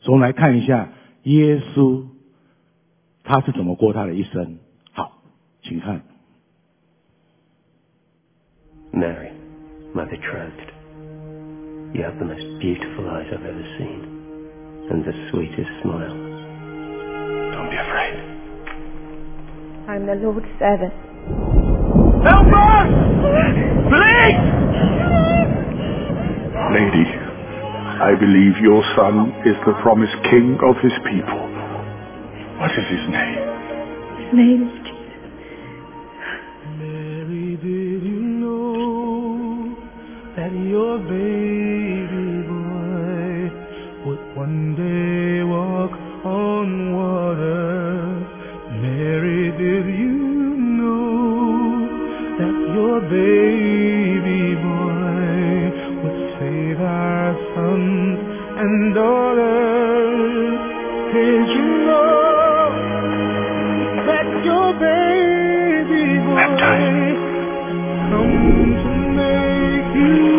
[0.00, 0.92] 所以我们来看一下
[1.24, 2.04] 耶稣
[3.22, 4.56] 他是怎么过他的一生。
[4.92, 5.22] 好，
[5.62, 6.02] 请看。
[8.92, 9.30] Mary,
[9.94, 10.72] my betrothed,
[11.94, 14.02] you have the most beautiful eyes I've ever seen,
[14.90, 16.10] and the sweetest smile.
[17.54, 18.18] Don't be afraid.
[19.86, 20.90] I'm the Lord's servant.
[22.26, 22.90] Help us!
[23.94, 24.42] Please!
[26.74, 27.06] Lady,
[28.02, 31.42] I believe your son is the promised king of his people.
[32.58, 33.38] What is his name?
[34.18, 34.79] His name
[40.80, 43.36] your baby boy
[44.06, 45.92] would one day walk
[46.24, 47.98] on water?
[48.82, 50.16] Mary, did you
[50.80, 51.84] know
[52.40, 55.58] that your baby boy
[56.00, 58.18] would save our sons
[58.62, 60.60] and daughters?
[61.14, 62.64] Did you know
[64.08, 66.50] that your baby boy
[68.10, 68.36] come
[68.82, 70.29] to make you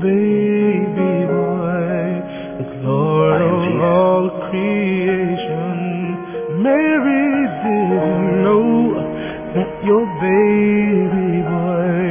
[0.00, 2.20] baby boy
[2.60, 5.76] is Lord of all creation.
[6.62, 7.26] Mary,
[7.62, 8.08] did you
[8.44, 8.68] know
[9.54, 12.04] that your baby boy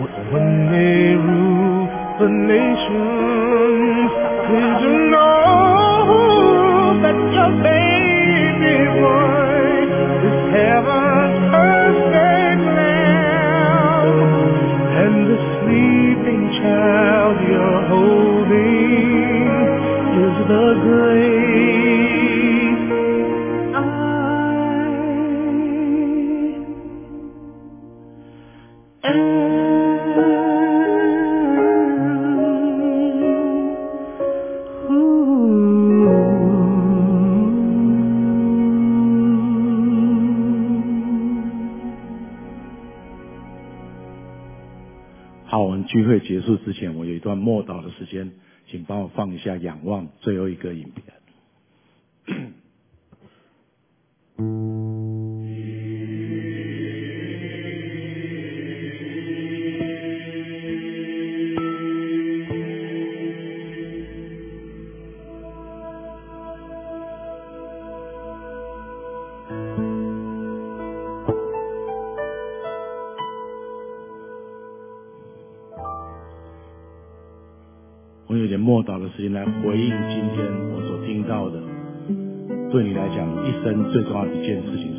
[0.00, 1.86] would one day rule
[2.18, 3.31] the nations?
[46.32, 48.32] 结束之前，我有一段默祷的时间，
[48.66, 51.11] 请帮我放一下《仰望》最后一个影片。
[83.92, 84.91] 最重要的一件事情。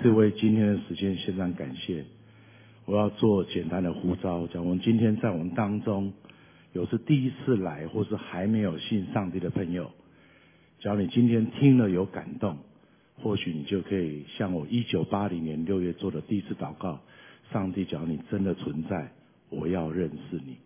[0.00, 2.04] 次为今天的时间献上感谢。
[2.86, 6.12] 我要做简单的呼召，讲我们今天在我们当中，
[6.72, 9.92] 有是第一次来，或是还没有信上帝的朋友，
[10.80, 12.56] 只要你今天听了有感动，
[13.22, 17.00] 或许你就可以像我一九八零年六月做的第一次祷告，
[17.52, 19.12] 上帝，只要你真的存在，
[19.50, 20.56] 我要认识你。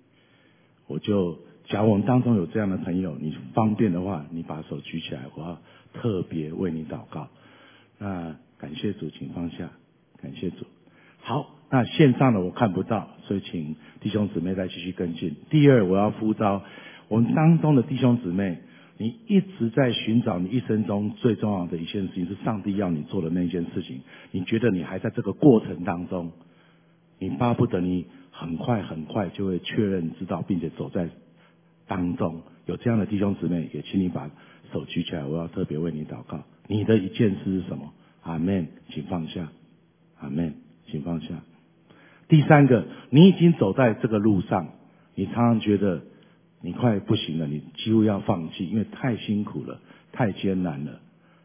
[0.86, 5.58] 我就假如我们当中有这样的朋友，你方便的话，你把手举起来，我要
[5.92, 7.28] 特别为你祷告。
[7.98, 9.70] 那感谢主，请放下，
[10.22, 10.66] 感谢主。
[11.20, 15.36] 好，那线上的我看不到，所以请弟兄姊妹再继续跟进。
[15.50, 16.62] 第二，我要呼召
[17.08, 18.58] 我们当中的弟兄姊妹，
[18.98, 24.00] 你一直在寻找你一生中最重要的一件事情，是上帝要你做的那件事情。
[24.30, 26.32] 你觉得你还在这个过程当中，
[27.18, 31.08] 你巴不得你很快很快就会确认知道，并且走在
[31.86, 32.42] 当中。
[32.66, 34.30] 有这样的弟兄姊妹，也请你把
[34.72, 36.42] 手举起来，我要特别为你祷告。
[36.66, 37.92] 你的一件事是什么？
[38.24, 39.48] 阿门，请放下。
[40.18, 40.54] 阿门，
[40.86, 41.28] 请放下。
[42.26, 44.68] 第三个，你已经走在这个路上，
[45.14, 46.00] 你常常觉得
[46.62, 49.78] 你快不行了，你几乎要放弃，因为太辛苦了，
[50.10, 51.00] 太艰难了。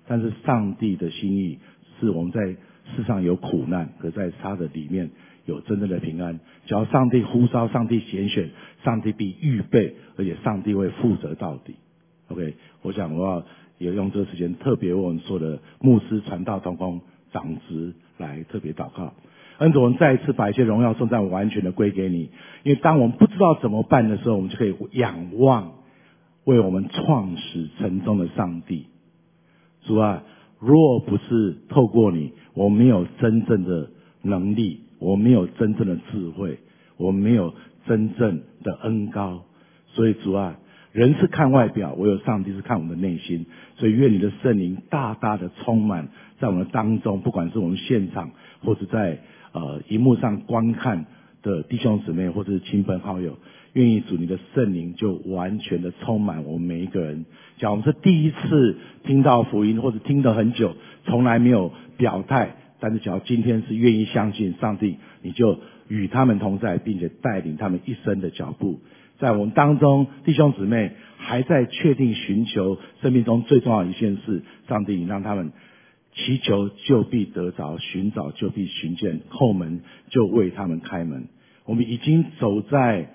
[0.08, 1.60] 但是上帝的心意
[2.00, 2.56] 是我们在
[2.96, 5.12] 世上有苦难，可在他的里面
[5.46, 6.40] 有真正的平安。
[6.66, 8.50] 只要上帝呼召，上帝拣选，
[8.86, 11.76] 上帝必预备，而且上帝会负责到底。
[12.30, 13.46] OK，我想我要。
[13.80, 17.02] 也用这个时间特别为我们说的牧师、传道、同工、
[17.32, 19.14] 长职来特别祷告。
[19.58, 22.30] 恩主，我们再一次把一些荣耀、颂赞完全的归给你。
[22.64, 25.72] 因为当我们不知道怎么办的时候，我们就可以仰望
[26.44, 28.86] 为我们创始成终的上帝。
[29.84, 30.24] 主啊，
[30.60, 36.60] 若不是透过你，我没有真正的能力，我没有真正的智慧，
[36.98, 37.54] 我没有
[37.88, 39.46] 真正的恩高。
[39.88, 40.58] 所以主啊。
[40.92, 43.46] 人是看外表，唯有上帝是看我们的内心。
[43.78, 46.10] 所以愿你的圣灵大大的充满
[46.40, 48.32] 在我们当中，不管是我们现场
[48.62, 49.20] 或者在
[49.52, 51.06] 呃荧幕上观看
[51.44, 53.38] 的弟兄姊妹或者是亲朋好友，
[53.74, 57.26] 愿意主你的圣灵就完全的充满我们每一个人。
[57.60, 60.76] 假如我们是第一次听到福音，或者听得很久，
[61.06, 68.80] 从来没有表态，但是只要今天是愿意相信上帝，你就与他们同在，并且带领他们一生的脚步。
[69.20, 75.52] 在我们当中，弟兄姊妹还在确定寻求生命中最重要一件事，上帝让他们
[76.14, 81.28] 祈求就必得着，寻找就必寻见，后门就为他们开门。
[81.66, 83.10] 我们已经走在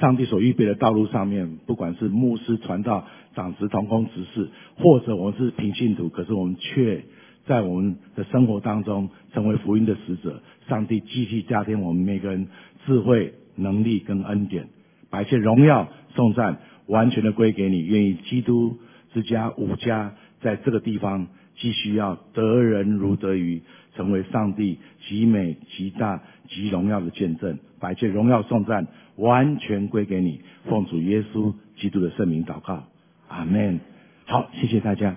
[0.00, 7.02] 上帝所预备的道路上面，不管是牧师传道、长职同工执事，或者我们是平信徒，可是我们却
[7.44, 10.42] 在我们的生活当中成为福音的使者。
[10.68, 12.46] 上帝继续加添我们每个人
[12.86, 14.68] 智慧、能力跟恩典。
[15.10, 18.78] 把一切荣耀颂赞完全的归给你，愿意基督
[19.12, 23.62] 之家五家在这个地方继续要得人如得鱼，
[23.96, 28.86] 成为上帝极美、极大、极荣耀的见证，把一切荣耀颂赞
[29.16, 30.40] 完全归给你。
[30.68, 32.84] 奉主耶稣基督的圣名祷告，
[33.28, 33.80] 阿门。
[34.26, 35.16] 好，谢谢大家。